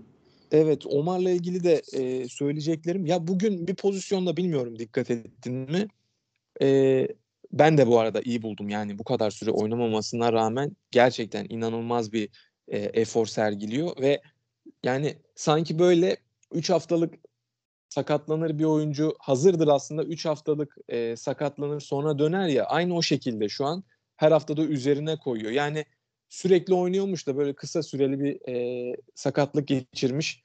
[0.52, 3.06] Evet Omar'la ilgili de e, söyleyeceklerim.
[3.06, 5.88] Ya bugün bir pozisyonda bilmiyorum dikkat ettin mi?
[6.62, 7.08] E,
[7.54, 8.70] ben de bu arada iyi buldum.
[8.70, 12.30] Yani bu kadar süre oynamamasına rağmen gerçekten inanılmaz bir
[12.68, 14.22] e, efor sergiliyor ve
[14.84, 16.18] yani sanki böyle
[16.52, 17.14] 3 haftalık
[17.90, 23.50] sakatlanır bir oyuncu hazırdır aslında 3 haftalık e, sakatlanır sonra döner ya aynı o şekilde
[23.50, 23.84] şu an
[24.16, 25.52] her haftada üzerine koyuyor.
[25.52, 25.86] Yani
[26.30, 30.44] sürekli oynuyormuş da böyle kısa süreli bir e, sakatlık geçirmiş.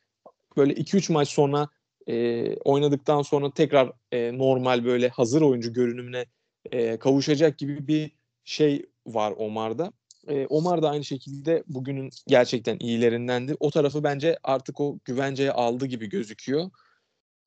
[0.56, 1.68] Böyle 2-3 maç sonra
[2.06, 6.26] e, oynadıktan sonra tekrar e, normal böyle hazır oyuncu görünümüne
[6.72, 8.10] e, kavuşacak gibi bir
[8.44, 9.92] şey var Omar'da.
[10.28, 13.56] E, Omar da aynı şekilde bugünün gerçekten iyilerindendi.
[13.60, 16.70] O tarafı bence artık o güvenceye aldı gibi gözüküyor.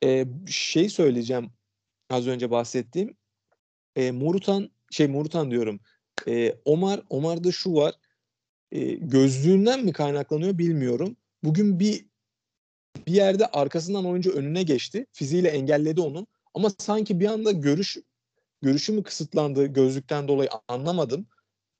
[0.03, 1.51] E, şey söyleyeceğim
[2.09, 3.18] az önce bahsettiğim.
[3.95, 5.80] E, Morutan şey Morutan diyorum.
[6.28, 7.93] E, Omar Omar'da şu var.
[8.72, 11.18] E, gözlüğünden mi kaynaklanıyor bilmiyorum.
[11.43, 12.05] Bugün bir
[13.07, 15.05] bir yerde arkasından oyuncu önüne geçti.
[15.12, 16.28] Fiziğiyle engelledi onun.
[16.53, 17.97] Ama sanki bir anda görüş
[18.62, 21.28] görüşü mü kısıtlandı gözlükten dolayı anlamadım.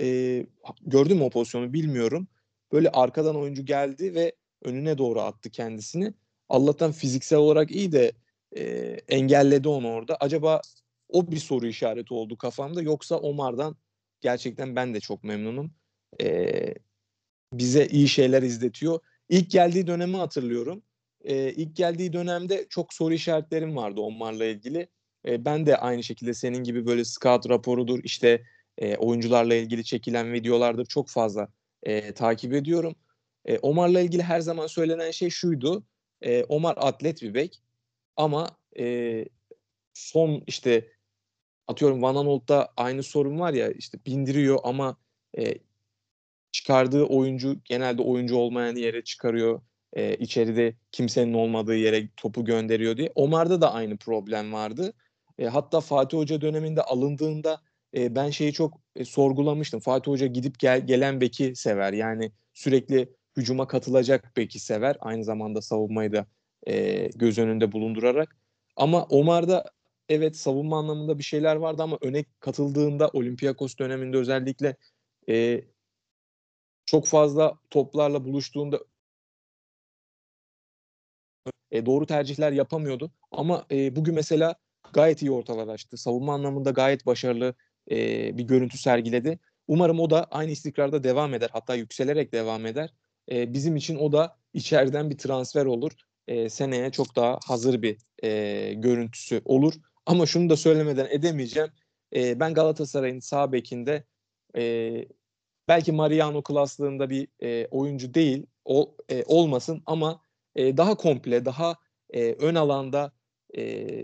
[0.01, 0.45] E,
[0.82, 2.27] gördüm mü o pozisyonu bilmiyorum.
[2.71, 6.13] Böyle arkadan oyuncu geldi ve önüne doğru attı kendisini.
[6.49, 8.11] Allah'tan fiziksel olarak iyi de
[8.57, 8.63] e,
[9.09, 10.17] engelledi onu orada.
[10.19, 10.61] Acaba
[11.09, 12.82] o bir soru işareti oldu kafamda.
[12.82, 13.75] Yoksa Omar'dan
[14.21, 15.71] gerçekten ben de çok memnunum.
[16.21, 16.73] E,
[17.53, 18.99] bize iyi şeyler izletiyor.
[19.29, 20.84] İlk geldiği dönemi hatırlıyorum.
[21.23, 24.88] E, ilk geldiği dönemde çok soru işaretlerim vardı Omar'la ilgili.
[25.26, 28.43] E, ben de aynı şekilde senin gibi böyle scout raporudur, işte
[28.78, 31.47] e, oyuncularla ilgili çekilen videolardır çok fazla
[31.84, 32.95] e, takip ediyorum.
[33.45, 35.84] E, Omar'la ilgili her zaman söylenen şey şuydu.
[36.22, 37.61] E, Omar atlet bir bek
[38.17, 38.49] ama
[38.80, 39.26] e,
[39.93, 40.91] son işte
[41.67, 44.97] atıyorum Van Aanholt'ta aynı sorun var ya işte bindiriyor ama
[45.38, 45.53] e,
[46.51, 49.61] çıkardığı oyuncu genelde oyuncu olmayan yere çıkarıyor.
[49.93, 53.11] E, içeride kimsenin olmadığı yere topu gönderiyor diye.
[53.15, 54.93] Omar'da da aynı problem vardı.
[55.38, 57.61] E, hatta Fatih Hoca döneminde alındığında
[57.95, 59.79] e, ben şeyi çok e, sorgulamıştım.
[59.79, 61.93] Fatih Hoca gidip gel, gelen beki sever.
[61.93, 64.97] Yani sürekli hücuma katılacak beki sever.
[64.99, 66.25] Aynı zamanda savunmayı da
[66.67, 68.38] e, göz önünde bulundurarak.
[68.75, 69.71] Ama Omar'da
[70.09, 74.75] evet savunma anlamında bir şeyler vardı ama öne katıldığında Olympiakos döneminde özellikle
[75.29, 75.61] e,
[76.86, 78.79] çok fazla toplarla buluştuğunda
[81.71, 83.11] e, doğru tercihler yapamıyordu.
[83.32, 84.55] Ama e, bugün mesela
[84.93, 85.97] gayet iyi ortalar açtı.
[85.97, 87.53] Savunma anlamında gayet başarılı
[87.91, 87.97] e,
[88.37, 89.39] bir görüntü sergiledi.
[89.67, 91.49] Umarım o da aynı istikrarda devam eder.
[91.53, 92.93] Hatta yükselerek devam eder.
[93.31, 95.91] e, bizim için o da içeriden bir transfer olur.
[96.27, 99.73] E, seneye çok daha hazır bir e, görüntüsü olur.
[100.05, 101.69] Ama şunu da söylemeden edemeyeceğim.
[102.15, 104.03] E, ben Galatasaray'ın sağ bekinde
[104.57, 105.05] e,
[105.67, 110.21] belki Mariano klaslığında bir e, oyuncu değil o, e, olmasın ama
[110.55, 111.75] e, daha komple, daha
[112.09, 113.11] e, ön alanda
[113.57, 113.95] e,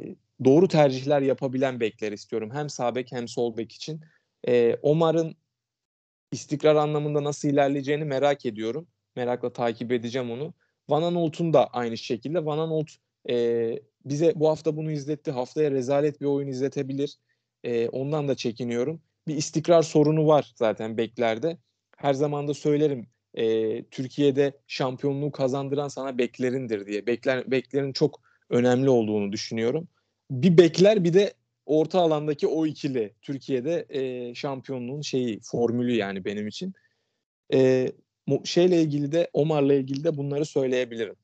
[0.45, 2.49] doğru tercihler yapabilen bekler istiyorum.
[2.53, 4.01] Hem sağ bek hem sol bek için.
[4.47, 5.35] E, Omar'ın
[6.31, 8.88] istikrar anlamında nasıl ilerleyeceğini merak ediyorum.
[9.15, 10.53] Merakla takip edeceğim onu.
[10.89, 12.45] Van Aanholt'un da aynı şekilde.
[12.45, 12.91] Van Aanholt
[13.29, 15.31] e, bize bu hafta bunu izletti.
[15.31, 17.17] Haftaya rezalet bir oyun izletebilir.
[17.63, 19.01] E, ondan da çekiniyorum.
[19.27, 21.57] Bir istikrar sorunu var zaten beklerde.
[21.97, 27.07] Her zaman da söylerim e, Türkiye'de şampiyonluğu kazandıran sana beklerindir diye.
[27.07, 29.88] Bekler, beklerin çok önemli olduğunu düşünüyorum.
[30.32, 31.34] Bir bekler bir de
[31.65, 36.73] orta alandaki o ikili Türkiye'de e, şampiyonluğun şeyi formülü yani benim için.
[37.53, 37.91] E,
[38.43, 41.15] şeyle ilgili de Omar'la ilgili de bunları söyleyebilirim.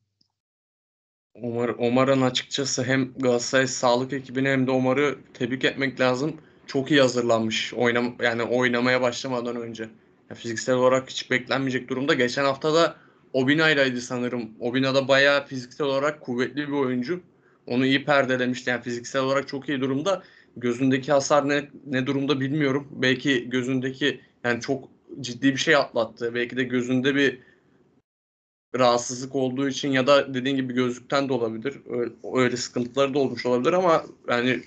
[1.34, 6.40] Omar Omar'ın açıkçası hem Galatasaray sağlık ekibine hem de Omar'ı tebrik etmek lazım.
[6.66, 9.82] Çok iyi hazırlanmış oynam yani oynamaya başlamadan önce.
[10.30, 12.14] Yani fiziksel olarak hiç beklenmeyecek durumda.
[12.14, 12.96] Geçen hafta da
[13.32, 14.50] Obina'ylaydı sanırım.
[14.60, 17.20] Obina da bayağı fiziksel olarak kuvvetli bir oyuncu.
[17.66, 18.70] Onu iyi perdelemişti.
[18.70, 20.22] Yani fiziksel olarak çok iyi durumda.
[20.56, 22.88] Gözündeki hasar ne, ne durumda bilmiyorum.
[22.90, 24.88] Belki gözündeki yani çok
[25.20, 26.34] ciddi bir şey atlattı.
[26.34, 27.38] Belki de gözünde bir
[28.78, 31.74] rahatsızlık olduğu için ya da dediğin gibi gözlükten de olabilir.
[31.90, 34.60] Öyle, öyle sıkıntıları da olmuş olabilir ama yani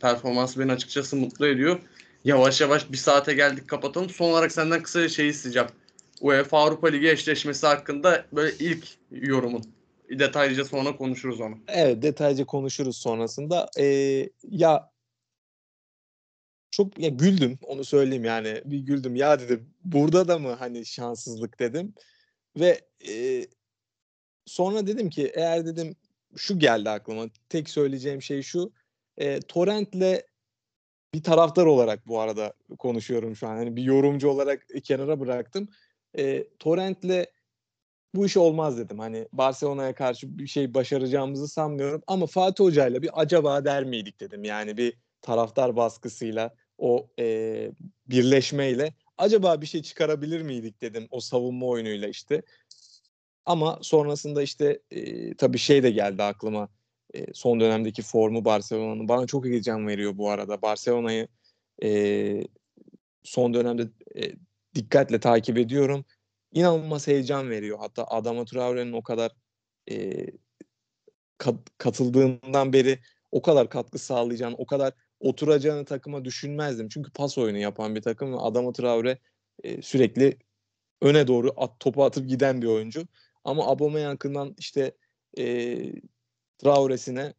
[0.00, 1.78] performansı beni açıkçası mutlu ediyor.
[2.24, 4.10] Yavaş yavaş bir saate geldik kapatalım.
[4.10, 5.68] Son olarak senden kısa şey isteyeceğim.
[6.20, 9.64] UEFA Avrupa Ligi eşleşmesi hakkında böyle ilk yorumun.
[10.18, 11.58] Detaylıca sonra konuşuruz onu.
[11.68, 13.70] Evet detaylıca konuşuruz sonrasında.
[13.78, 14.92] Ee, ya
[16.70, 18.62] çok ya güldüm onu söyleyeyim yani.
[18.64, 19.16] Bir güldüm.
[19.16, 21.94] Ya dedim burada da mı hani şanssızlık dedim?
[22.56, 23.46] Ve e,
[24.46, 25.96] sonra dedim ki eğer dedim
[26.36, 27.26] şu geldi aklıma.
[27.48, 28.72] Tek söyleyeceğim şey şu.
[29.16, 30.26] E, torrentle
[31.14, 33.56] bir taraftar olarak bu arada konuşuyorum şu an.
[33.56, 35.68] Hani bir yorumcu olarak kenara bıraktım.
[36.18, 37.26] E, torrentle
[38.14, 38.98] bu iş olmaz dedim.
[38.98, 44.20] Hani Barcelona'ya karşı bir şey başaracağımızı sanmıyorum ama Fatih Hoca ile bir acaba der miydik
[44.20, 44.44] dedim.
[44.44, 47.70] Yani bir taraftar baskısıyla o e,
[48.06, 52.42] birleşmeyle acaba bir şey çıkarabilir miydik dedim o savunma oyunuyla işte.
[53.46, 56.68] Ama sonrasında işte e, tabii şey de geldi aklıma.
[57.14, 60.62] E, son dönemdeki formu Barcelona'nın bana çok heyecan veriyor bu arada.
[60.62, 61.28] Barcelona'yı
[61.82, 62.44] e,
[63.22, 64.32] son dönemde e,
[64.74, 66.04] dikkatle takip ediyorum.
[66.52, 67.78] İnanılmaz heyecan veriyor.
[67.78, 69.32] Hatta Adama Traore'nin o kadar
[69.90, 70.26] e,
[71.38, 72.98] kat, katıldığından beri
[73.32, 76.88] o kadar katkı sağlayacağını, o kadar oturacağını takıma düşünmezdim.
[76.88, 79.18] Çünkü pas oyunu yapan bir takım ve Adama Traore
[79.64, 80.38] e, sürekli
[81.02, 83.06] öne doğru at, topu atıp giden bir oyuncu.
[83.44, 84.92] Ama Aubameyang'ından işte
[85.38, 85.76] e,
[86.58, 87.34] Traore'sine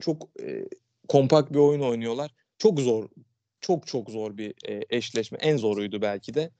[0.00, 0.64] çok e,
[1.08, 2.34] kompakt bir oyun oynuyorlar.
[2.58, 3.08] Çok zor,
[3.60, 5.38] çok çok zor bir e, eşleşme.
[5.40, 6.50] En zoruydu belki de.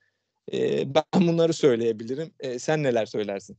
[0.53, 2.31] E, ben bunları söyleyebilirim.
[2.39, 3.57] E, sen neler söylersin?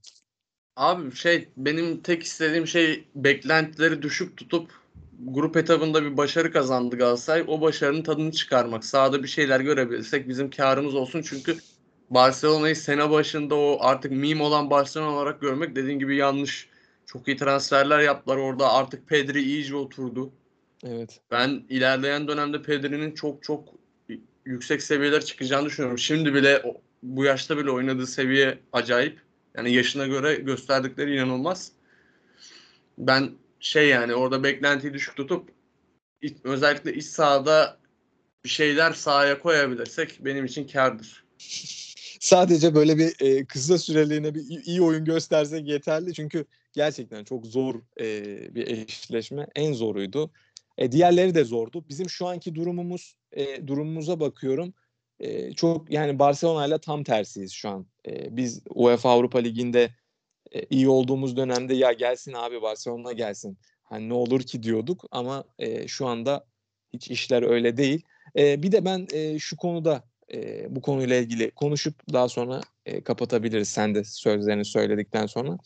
[0.76, 4.70] Abi şey benim tek istediğim şey beklentileri düşük tutup
[5.18, 7.44] grup etabında bir başarı kazandı Galatasaray.
[7.48, 8.84] O başarının tadını çıkarmak.
[8.84, 11.22] Sahada bir şeyler görebilirsek bizim karımız olsun.
[11.22, 11.56] Çünkü
[12.10, 16.68] Barcelona'yı sene başında o artık meme olan Barcelona olarak görmek dediğin gibi yanlış.
[17.06, 18.72] Çok iyi transferler yaptılar orada.
[18.72, 20.32] Artık Pedri iyice oturdu.
[20.84, 21.20] Evet.
[21.30, 23.68] Ben ilerleyen dönemde Pedri'nin çok çok
[24.48, 25.98] yüksek seviyeler çıkacağını düşünüyorum.
[25.98, 26.62] Şimdi bile
[27.02, 29.20] bu yaşta bile oynadığı seviye acayip.
[29.56, 31.72] Yani yaşına göre gösterdikleri inanılmaz.
[32.98, 33.30] Ben
[33.60, 35.48] şey yani orada beklentiyi düşük tutup
[36.44, 37.78] özellikle iç sahada
[38.44, 41.24] bir şeyler sahaya koyabilirsek benim için kardır.
[42.20, 46.14] Sadece böyle bir e, kısa süreliğine bir iyi oyun göstersek yeterli.
[46.14, 49.46] Çünkü gerçekten çok zor e, bir eşleşme.
[49.54, 50.30] En zoruydu.
[50.78, 51.84] E, diğerleri de zordu.
[51.88, 54.74] Bizim şu anki durumumuz e, durumumuza bakıyorum.
[55.20, 57.86] E, çok yani Barcelona ile tam tersiyiz şu an.
[58.08, 59.90] E, biz UEFA Avrupa Ligi'nde
[60.52, 63.58] e, iyi olduğumuz dönemde ya gelsin abi Barcelona gelsin.
[63.82, 66.46] Hani ne olur ki diyorduk ama e, şu anda
[66.92, 68.02] hiç işler öyle değil.
[68.38, 73.04] E, bir de ben e, şu konuda e, bu konuyla ilgili konuşup daha sonra e,
[73.04, 73.68] kapatabiliriz.
[73.68, 75.58] Sen de sözlerini söyledikten sonra.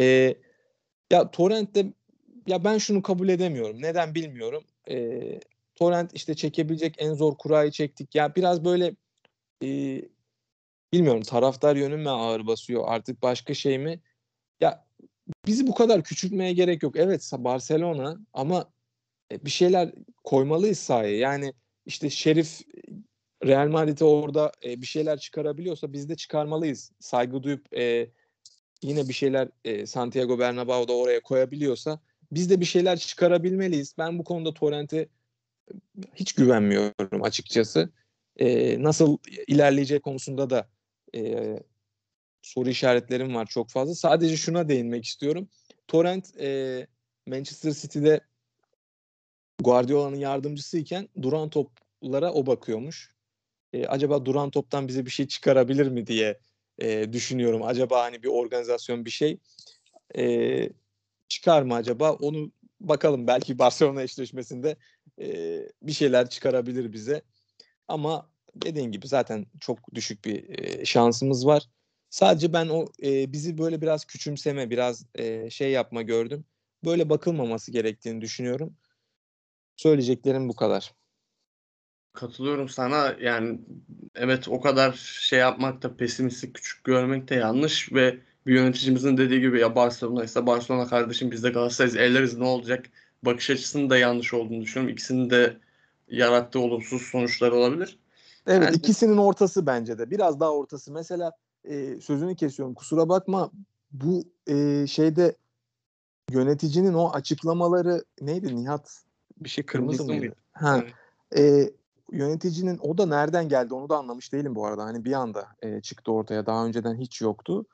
[0.00, 0.34] E,
[1.10, 1.86] ya Torrent'te
[2.46, 3.82] ya ben şunu kabul edemiyorum.
[3.82, 4.64] Neden bilmiyorum.
[4.90, 5.20] E,
[5.76, 8.14] Torrent işte çekebilecek en zor kurayı çektik.
[8.14, 8.96] Ya biraz böyle
[9.62, 10.02] e,
[10.92, 14.00] bilmiyorum taraftar yönü mü ağır basıyor artık başka şey mi?
[14.60, 14.86] Ya
[15.46, 16.96] bizi bu kadar küçültmeye gerek yok.
[16.96, 18.72] Evet Barcelona ama
[19.32, 19.92] e, bir şeyler
[20.24, 21.18] koymalıyız sahaya.
[21.18, 21.52] Yani
[21.86, 22.60] işte Şerif
[23.44, 26.92] Real Madrid'e orada e, bir şeyler çıkarabiliyorsa biz de çıkarmalıyız.
[27.00, 28.10] Saygı duyup e,
[28.82, 32.00] yine bir şeyler e, Santiago Bernabéu'da oraya koyabiliyorsa
[32.32, 33.94] biz de bir şeyler çıkarabilmeliyiz.
[33.98, 35.08] Ben bu konuda Torrent'e
[36.14, 37.90] hiç güvenmiyorum açıkçası.
[38.36, 40.68] E, nasıl ilerleyecek konusunda da
[41.14, 41.54] e,
[42.42, 43.94] soru işaretlerim var çok fazla.
[43.94, 45.48] Sadece şuna değinmek istiyorum.
[45.88, 46.86] Torrent e,
[47.26, 48.20] Manchester City'de
[49.62, 53.14] Guardiola'nın yardımcısıyken duran toplara o bakıyormuş.
[53.72, 56.38] E, acaba duran toptan bize bir şey çıkarabilir mi diye
[56.78, 57.62] e, düşünüyorum.
[57.62, 59.38] Acaba hani bir organizasyon bir şey
[60.16, 60.22] e,
[61.28, 62.12] çıkar mı acaba?
[62.12, 64.76] Onu bakalım belki Barcelona eşleşmesinde
[65.20, 67.22] e, bir şeyler çıkarabilir bize.
[67.88, 71.68] Ama dediğin gibi zaten çok düşük bir e, şansımız var.
[72.10, 76.44] Sadece ben o e, bizi böyle biraz küçümseme, biraz e, şey yapma gördüm.
[76.84, 78.76] Böyle bakılmaması gerektiğini düşünüyorum.
[79.76, 80.94] Söyleyeceklerim bu kadar.
[82.12, 83.16] Katılıyorum sana.
[83.20, 83.60] Yani
[84.14, 89.40] evet o kadar şey yapmak da pesimistik küçük görmek de yanlış ve bir yöneticimizin dediği
[89.40, 92.86] gibi ya Barcelona ise Barcelona kardeşim biz de Galatasaray'ız elleriz ne olacak
[93.22, 94.92] bakış açısının da yanlış olduğunu düşünüyorum.
[94.92, 95.56] İkisinin de
[96.08, 97.98] yarattığı olumsuz sonuçlar olabilir.
[98.46, 100.10] Evet yani, ikisinin ortası bence de.
[100.10, 100.92] Biraz daha ortası.
[100.92, 101.32] Mesela
[101.64, 103.50] e, sözünü kesiyorum kusura bakma
[103.92, 105.36] bu e, şeyde
[106.30, 109.02] yöneticinin o açıklamaları neydi Nihat
[109.36, 110.34] bir şey kırmızı, kırmızı mıydı?
[110.52, 110.82] Ha.
[110.82, 110.94] Evet.
[111.36, 111.70] E,
[112.12, 114.84] yöneticinin o da nereden geldi onu da anlamış değilim bu arada.
[114.84, 116.46] Hani bir anda e, çıktı ortaya.
[116.46, 117.66] Daha önceden hiç yoktu.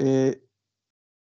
[0.00, 0.34] E,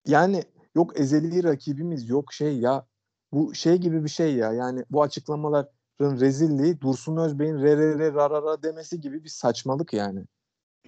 [0.05, 0.43] yani
[0.75, 2.87] yok ezeli rakibimiz yok şey ya
[3.31, 4.53] bu şey gibi bir şey ya.
[4.53, 5.69] Yani bu açıklamaların
[6.01, 10.25] rezilliği Dursun Özbey'in re re re ra ra ra demesi gibi bir saçmalık yani.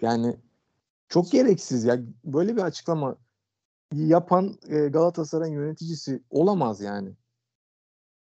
[0.02, 0.38] Yani
[1.10, 2.00] çok gereksiz ya.
[2.24, 3.18] Böyle bir açıklama
[3.94, 7.16] yapan e, Galatasaray'ın yöneticisi olamaz yani.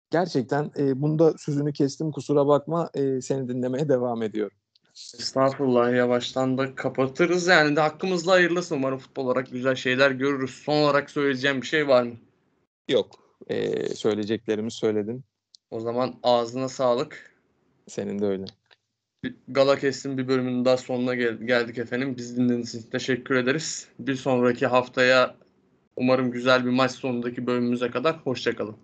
[0.09, 4.57] Gerçekten e, bunda sözünü kestim kusura bakma e, seni dinlemeye devam ediyorum.
[4.97, 7.47] Estağfurullah yavaştan da kapatırız.
[7.47, 10.51] Yani de hakkımızla hayırlısı umarım futbol olarak güzel şeyler görürüz.
[10.51, 12.15] Son olarak söyleyeceğim bir şey var mı?
[12.89, 13.15] Yok.
[13.47, 15.23] Ee, söyleyeceklerimi söyledim.
[15.71, 17.35] O zaman ağzına sağlık.
[17.87, 18.45] Senin de öyle.
[19.47, 22.15] Gala Kestim bir bölümünün daha sonuna gel- geldik efendim.
[22.17, 23.87] Biz dinlediğiniz için teşekkür ederiz.
[23.99, 25.35] Bir sonraki haftaya
[25.95, 28.77] umarım güzel bir maç sonundaki bölümümüze kadar hoşçakalın.